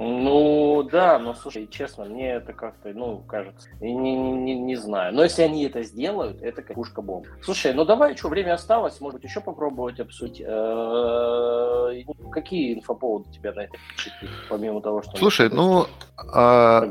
Ну 0.03 0.83
да, 0.91 1.17
но 1.17 1.33
слушай, 1.33 1.67
честно, 1.71 2.05
мне 2.05 2.33
это 2.33 2.53
как-то, 2.53 2.89
ну, 2.89 3.19
кажется, 3.19 3.69
не, 3.79 3.93
не, 3.93 4.55
не, 4.55 4.75
знаю. 4.75 5.13
Но 5.13 5.23
если 5.23 5.43
они 5.43 5.65
это 5.65 5.83
сделают, 5.83 6.41
это 6.41 6.61
как 6.61 6.75
пушка 6.75 7.01
бомба. 7.01 7.27
Слушай, 7.41 7.73
ну 7.73 7.85
давай, 7.85 8.17
что, 8.17 8.29
время 8.29 8.53
осталось, 8.53 8.99
может 8.99 9.21
быть, 9.21 9.29
еще 9.29 9.39
попробовать 9.39 9.99
обсудить. 9.99 10.43
Э, 10.45 12.03
какие 12.31 12.75
инфоповоды 12.75 13.31
тебя 13.31 13.53
на 13.53 13.61
это 13.61 13.73
помимо 14.49 14.81
того, 14.81 15.01
что... 15.03 15.15
Слушай, 15.15 15.49
ну... 15.49 15.87
А... 16.33 16.81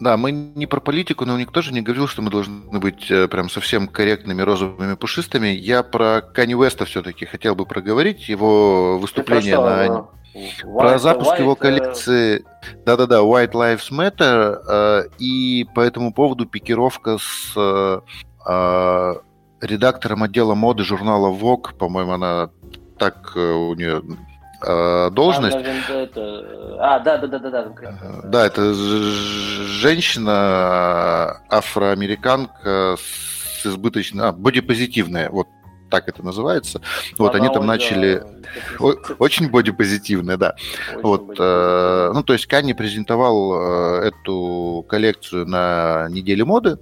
Да, 0.00 0.16
мы 0.16 0.32
не 0.32 0.66
про 0.66 0.80
политику, 0.80 1.24
но 1.24 1.38
никто 1.38 1.62
же 1.62 1.72
не 1.72 1.80
говорил, 1.80 2.08
что 2.08 2.20
мы 2.20 2.30
должны 2.30 2.80
быть 2.80 3.10
э, 3.10 3.28
прям 3.28 3.48
совсем 3.48 3.86
корректными, 3.86 4.42
розовыми, 4.42 4.94
пушистыми. 4.96 5.48
Я 5.48 5.84
про 5.84 6.20
Кани 6.20 6.56
Уэста 6.56 6.84
все-таки 6.84 7.24
хотел 7.26 7.54
бы 7.54 7.64
проговорить, 7.64 8.28
его 8.28 8.98
выступление 8.98 9.56
на... 9.56 10.08
White, 10.34 10.78
Про 10.78 10.98
запуск 10.98 11.30
white, 11.32 11.40
его 11.40 11.52
э, 11.52 11.56
коллекции, 11.56 12.44
да-да-да, 12.84 13.20
White 13.20 13.52
Lives 13.52 13.90
Matter, 13.90 14.58
э, 14.68 15.04
и 15.18 15.64
по 15.74 15.80
этому 15.80 16.12
поводу 16.12 16.46
пикировка 16.46 17.18
с 17.18 17.52
э, 17.56 18.00
редактором 19.60 20.22
отдела 20.24 20.54
моды 20.54 20.82
журнала 20.82 21.32
Vogue, 21.32 21.74
по-моему, 21.78 22.12
она 22.12 22.50
так 22.98 23.36
у 23.36 23.74
нее 23.74 24.02
должность. 24.60 25.56
А, 25.56 26.98
да, 27.00 27.18
да, 27.18 27.26
да, 27.26 27.38
да, 27.38 27.50
да. 27.50 27.72
Да, 28.24 28.46
это 28.46 28.72
женщина 29.82 31.40
афроамериканка 31.50 32.96
с 32.98 33.34
избыточно, 33.66 34.28
а, 34.28 34.32
бодипозитивная, 34.32 35.30
вот 35.30 35.48
так 35.94 36.08
это 36.08 36.24
называется. 36.24 36.80
Вот 37.18 37.36
Она 37.36 37.44
они 37.44 37.54
там 37.54 37.66
начали... 37.66 38.20
Очень 39.20 39.48
бодипозитивная, 39.48 40.36
да. 40.36 40.56
Очень 40.90 41.02
вот, 41.02 41.36
э, 41.38 42.10
ну, 42.12 42.22
то 42.24 42.32
есть 42.32 42.46
Канни 42.46 42.72
презентовал 42.72 44.00
э, 44.00 44.08
эту 44.08 44.84
коллекцию 44.88 45.46
на 45.46 46.08
неделе 46.10 46.44
моды, 46.44 46.78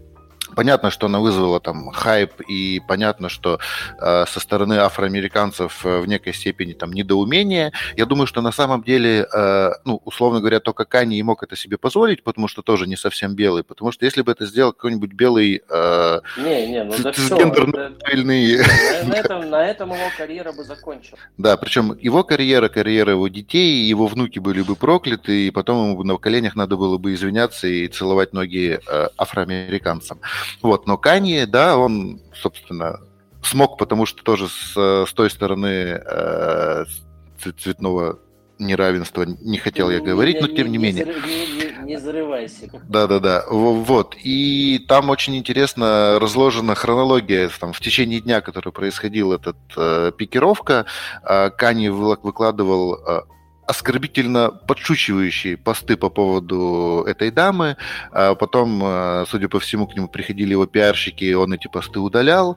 Понятно, 0.55 0.91
что 0.91 1.07
она 1.07 1.21
вызвала 1.21 1.61
там 1.61 1.91
хайп, 1.91 2.41
и 2.49 2.81
понятно, 2.87 3.29
что 3.29 3.59
э, 3.99 4.25
со 4.27 4.41
стороны 4.41 4.75
афроамериканцев 4.75 5.85
э, 5.85 6.01
в 6.01 6.07
некой 6.07 6.35
степени 6.35 6.73
там 6.73 6.93
недоумение. 6.93 7.73
Я 7.97 8.07
думаю, 8.07 8.27
что 8.27 8.41
на 8.41 8.53
самом 8.53 8.83
деле, 8.83 9.27
э, 9.33 9.71
ну, 9.85 10.01
условно 10.05 10.41
говоря, 10.41 10.61
только 10.61 10.85
Кани 10.85 11.19
и 11.19 11.23
мог 11.23 11.43
это 11.43 11.57
себе 11.57 11.79
позволить, 11.79 12.23
потому 12.25 12.49
что 12.49 12.62
тоже 12.62 12.87
не 12.87 12.97
совсем 12.97 13.35
белый. 13.35 13.65
Потому 13.65 13.93
что 13.93 14.05
если 14.05 14.23
бы 14.23 14.33
это 14.33 14.47
сделал 14.47 14.73
какой-нибудь 14.73 15.12
белый 15.12 15.62
э, 15.69 16.21
не, 16.38 16.67
не, 16.69 16.85
ну 16.85 16.95
да 16.99 17.12
все, 17.12 17.37
на, 17.37 19.12
этом, 19.15 19.51
на 19.51 19.65
этом 19.67 19.93
его 19.93 20.11
карьера 20.17 20.53
бы 20.53 20.65
закончилась. 20.65 21.21
Да, 21.38 21.57
причем 21.57 21.97
его 22.01 22.25
карьера, 22.25 22.69
карьера 22.69 23.12
его 23.12 23.29
детей, 23.29 23.85
его 23.85 24.07
внуки 24.07 24.38
были 24.38 24.62
бы 24.62 24.77
прокляты, 24.77 25.47
и 25.47 25.51
потом 25.51 25.93
ему 25.93 26.03
на 26.05 26.17
коленях 26.17 26.57
надо 26.57 26.77
было 26.77 26.99
бы 26.99 27.15
извиняться 27.15 27.67
и 27.67 27.88
целовать 27.88 28.33
ноги 28.33 28.81
э, 28.87 29.09
афроамериканцам. 29.17 30.21
Вот, 30.63 30.87
но 30.87 30.97
Канье, 30.97 31.47
да, 31.47 31.77
он, 31.77 32.21
собственно, 32.35 33.01
смог, 33.43 33.79
потому 33.79 34.07
что 34.07 34.23
тоже 34.23 34.49
с, 34.49 34.75
с 34.75 35.13
той 35.13 35.31
стороны 35.31 36.01
э, 36.05 36.85
цветного 37.59 38.19
неравенства 38.59 39.25
не 39.25 39.59
хотел 39.59 39.91
я 39.91 40.01
говорить, 40.01 40.41
но 40.41 40.47
тем 40.47 40.67
не, 40.67 40.73
не 40.73 40.79
менее. 40.79 41.07
Не, 41.85 41.99
зарывайся. 41.99 42.71
Да-да-да, 42.89 43.45
вот. 43.49 44.15
И 44.23 44.85
там 44.89 45.11
очень 45.11 45.37
интересно 45.37 46.19
разложена 46.21 46.75
хронология 46.75 47.51
там, 47.61 47.73
в 47.73 47.81
течение 47.81 48.21
дня, 48.21 48.41
который 48.41 48.73
происходил 48.73 49.33
этот 49.33 49.57
э, 49.77 50.13
пикировка. 50.17 50.87
Э, 51.25 51.51
Кани 51.51 51.89
выкладывал 51.89 52.95
э, 52.95 53.23
оскорбительно 53.66 54.51
подшучивающие 54.51 55.57
посты 55.57 55.96
по 55.96 56.11
поводу 56.11 57.05
этой 57.07 57.31
дамы. 57.31 57.77
А 58.11 58.35
потом, 58.35 58.83
э, 58.83 59.25
судя 59.29 59.48
по 59.48 59.61
всему, 59.61 59.87
к 59.87 59.94
нему 59.94 60.09
приходили 60.09 60.51
его 60.51 60.66
пиарщики, 60.66 61.33
он 61.33 61.53
эти 61.53 61.68
посты 61.68 62.01
удалял. 62.01 62.57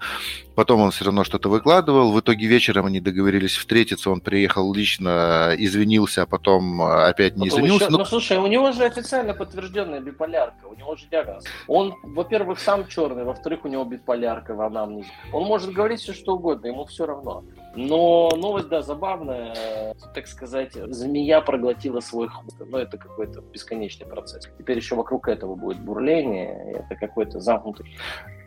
Потом 0.55 0.81
он 0.81 0.91
все 0.91 1.05
равно 1.05 1.23
что-то 1.23 1.49
выкладывал. 1.49 2.11
В 2.13 2.19
итоге 2.19 2.47
вечером 2.47 2.85
они 2.85 3.01
договорились 3.01 3.55
встретиться. 3.55 4.09
Он 4.09 4.21
приехал 4.21 4.73
лично, 4.73 5.53
извинился, 5.57 6.23
а 6.23 6.25
потом 6.25 6.81
опять 6.81 7.35
не 7.35 7.49
потом 7.49 7.59
извинился. 7.59 7.85
Еще... 7.85 7.91
Но... 7.91 7.97
Ну, 7.99 8.05
слушай, 8.05 8.37
у 8.37 8.47
него 8.47 8.71
же 8.71 8.85
официально 8.85 9.33
подтвержденная 9.33 9.99
биполярка. 9.99 10.65
У 10.67 10.75
него 10.75 10.95
же 10.95 11.05
диагноз. 11.11 11.43
Он, 11.67 11.93
во-первых, 12.03 12.59
сам 12.59 12.87
черный, 12.87 13.25
во-вторых, 13.25 13.65
у 13.65 13.67
него 13.67 13.83
биполярка 13.83 14.55
в 14.55 14.61
анамнезе. 14.61 15.09
Он 15.33 15.43
может 15.43 15.71
говорить 15.71 15.99
все, 15.99 16.13
что 16.13 16.35
угодно, 16.35 16.67
ему 16.67 16.85
все 16.85 17.05
равно. 17.05 17.43
Но 17.75 18.29
новость, 18.35 18.69
да, 18.69 18.81
забавная. 18.81 19.95
Так 20.13 20.27
сказать, 20.27 20.73
змея 20.73 21.41
проглотила 21.41 21.99
свой 21.99 22.27
хвост. 22.27 22.57
Но 22.59 22.79
это 22.79 22.97
какой-то 22.97 23.41
бесконечный 23.41 24.07
процесс. 24.07 24.49
Теперь 24.57 24.77
еще 24.77 24.95
вокруг 24.95 25.27
этого 25.27 25.55
будет 25.55 25.79
бурление. 25.79 26.83
Это 26.85 26.95
какой-то 26.95 27.39
замкнутый 27.39 27.85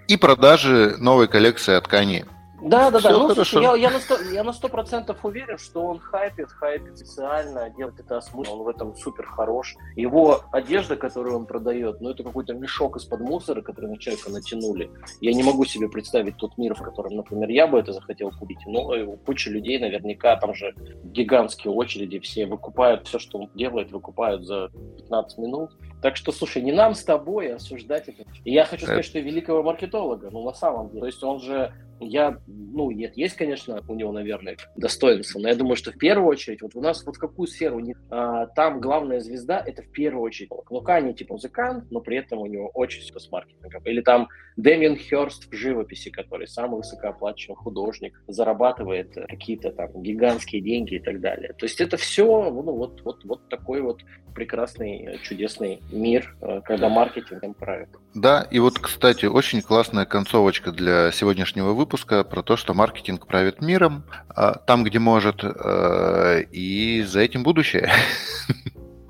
и 0.08 0.16
продажи 0.16 0.96
новой 0.98 1.28
коллекции 1.28 1.74
от 1.74 1.86
Kanye. 1.86 2.26
Да, 2.60 2.90
да, 2.90 3.00
да. 3.00 3.10
Ну, 3.10 3.34
слушай, 3.34 3.62
я, 3.62 3.74
я, 3.76 3.90
на 3.90 4.00
100, 4.00 4.20
я 4.32 4.42
на 4.42 4.52
сто 4.52 4.68
процентов 4.68 5.24
уверен, 5.24 5.58
что 5.58 5.82
он 5.82 5.98
хайпит, 5.98 6.50
хайпит 6.50 6.98
специально, 6.98 7.70
делает 7.70 8.00
это 8.00 8.18
осмысленно, 8.18 8.58
он 8.58 8.64
в 8.64 8.68
этом 8.68 8.96
супер 8.96 9.26
хорош. 9.26 9.76
Его 9.96 10.42
одежда, 10.50 10.96
которую 10.96 11.36
он 11.36 11.46
продает, 11.46 12.00
ну, 12.00 12.10
это 12.10 12.24
какой-то 12.24 12.54
мешок 12.54 12.96
из-под 12.96 13.20
мусора, 13.20 13.62
который 13.62 13.90
на 13.90 13.98
человека 13.98 14.30
натянули. 14.30 14.90
Я 15.20 15.32
не 15.32 15.42
могу 15.42 15.64
себе 15.64 15.88
представить 15.88 16.36
тот 16.36 16.58
мир, 16.58 16.74
в 16.74 16.82
котором, 16.82 17.16
например, 17.16 17.48
я 17.48 17.66
бы 17.66 17.78
это 17.78 17.92
захотел 17.92 18.30
купить. 18.30 18.58
Но 18.66 19.16
куча 19.24 19.50
людей 19.50 19.78
наверняка, 19.78 20.36
там 20.36 20.54
же 20.54 20.74
гигантские 21.04 21.72
очереди, 21.72 22.18
все 22.18 22.46
выкупают 22.46 23.06
все, 23.06 23.18
что 23.18 23.38
он 23.38 23.50
делает, 23.54 23.92
выкупают 23.92 24.44
за 24.44 24.70
15 24.98 25.38
минут. 25.38 25.70
Так 26.02 26.16
что, 26.16 26.32
слушай, 26.32 26.62
не 26.62 26.72
нам 26.72 26.94
с 26.94 27.04
тобой 27.04 27.52
осуждать 27.52 28.08
это. 28.08 28.24
И 28.44 28.52
я 28.52 28.64
хочу 28.64 28.84
сказать, 28.84 29.04
что 29.04 29.18
великого 29.18 29.62
маркетолога, 29.62 30.30
ну, 30.30 30.44
на 30.44 30.52
самом 30.52 30.88
деле. 30.88 31.00
То 31.00 31.06
есть 31.06 31.22
он 31.22 31.40
же 31.40 31.72
я, 32.00 32.38
ну, 32.46 32.90
нет, 32.90 33.16
есть, 33.16 33.36
конечно, 33.36 33.82
у 33.88 33.94
него, 33.94 34.12
наверное, 34.12 34.56
достоинство, 34.76 35.38
но 35.38 35.48
я 35.48 35.54
думаю, 35.54 35.76
что 35.76 35.92
в 35.92 35.98
первую 35.98 36.28
очередь, 36.28 36.62
вот 36.62 36.74
у 36.74 36.80
нас 36.80 37.04
вот 37.04 37.16
в 37.16 37.18
какую 37.18 37.46
сферу, 37.46 37.82
а, 38.10 38.46
там 38.46 38.80
главная 38.80 39.20
звезда, 39.20 39.62
это 39.64 39.82
в 39.82 39.90
первую 39.90 40.22
очередь. 40.22 40.50
Ну, 40.70 40.80
Кани, 40.80 41.14
типа, 41.14 41.34
музыкант, 41.34 41.86
но 41.90 42.00
при 42.00 42.18
этом 42.18 42.38
у 42.40 42.46
него 42.46 42.68
очень 42.68 43.02
все 43.02 43.18
с 43.18 43.30
маркетингом. 43.30 43.82
Или 43.84 44.00
там 44.00 44.28
Дэмиан 44.56 44.96
Хёрст 44.96 45.50
в 45.50 45.54
живописи, 45.54 46.10
который 46.10 46.46
самый 46.46 46.78
высокооплачиваемый 46.78 47.62
художник, 47.62 48.22
зарабатывает 48.26 49.14
какие-то 49.14 49.72
там 49.72 50.02
гигантские 50.02 50.62
деньги 50.62 50.96
и 50.96 51.00
так 51.00 51.20
далее. 51.20 51.52
То 51.54 51.66
есть 51.66 51.80
это 51.80 51.96
все, 51.96 52.50
ну, 52.50 52.72
вот, 52.72 53.02
вот, 53.02 53.24
вот 53.24 53.48
такой 53.48 53.80
вот 53.80 54.02
прекрасный, 54.34 55.18
чудесный 55.22 55.80
мир, 55.90 56.34
э, 56.40 56.60
когда 56.64 56.88
маркетинг 56.88 57.42
им 57.42 57.54
правит. 57.54 57.88
Да, 58.14 58.46
и 58.50 58.58
вот, 58.58 58.78
кстати, 58.78 59.26
очень 59.26 59.62
классная 59.62 60.04
концовочка 60.04 60.72
для 60.72 61.12
сегодняшнего 61.12 61.72
выпуска 61.72 62.24
про 62.24 62.42
то, 62.42 62.56
что 62.56 62.74
маркетинг 62.74 63.26
правит 63.26 63.60
миром 63.60 64.04
а, 64.28 64.54
там, 64.54 64.84
где 64.84 64.98
может, 64.98 65.42
э, 65.42 66.42
и 66.50 67.02
за 67.02 67.20
этим 67.20 67.42
будущее. 67.42 67.90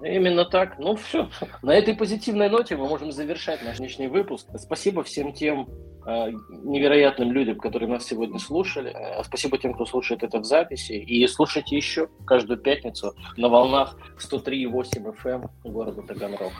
Именно 0.08 0.44
так. 0.44 0.78
Ну 0.78 0.96
все. 0.96 1.28
На 1.62 1.74
этой 1.74 1.94
позитивной 1.94 2.48
ноте 2.48 2.76
мы 2.76 2.88
можем 2.88 3.12
завершать 3.12 3.62
наш 3.62 3.78
нынешний 3.78 4.08
выпуск. 4.08 4.46
Спасибо 4.56 5.02
всем 5.02 5.32
тем 5.32 5.68
э, 6.06 6.30
невероятным 6.64 7.32
людям, 7.32 7.58
которые 7.58 7.88
нас 7.88 8.06
сегодня 8.06 8.38
слушали. 8.38 8.90
Э, 8.90 9.22
спасибо 9.24 9.58
тем, 9.58 9.74
кто 9.74 9.84
слушает 9.84 10.22
это 10.22 10.38
в 10.38 10.44
записи. 10.44 10.92
И 10.92 11.26
слушайте 11.26 11.76
еще 11.76 12.08
каждую 12.26 12.58
пятницу 12.58 13.14
на 13.36 13.48
волнах 13.48 13.96
103,8 14.18 15.14
FM 15.22 15.50
города 15.64 16.02
Таганрог. 16.02 16.52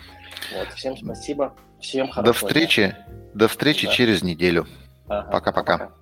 Вот. 0.55 0.69
Всем 0.75 0.97
спасибо. 0.97 1.55
Всем 1.81 2.09
хорошего 2.09 2.33
До 2.33 2.47
встречи. 2.47 2.83
Дня. 2.83 3.07
До 3.35 3.49
встречи 3.49 3.87
да. 3.87 3.93
через 3.93 4.23
неделю. 4.23 4.67
Пока-пока. 5.07 5.75
Ага. 5.75 5.95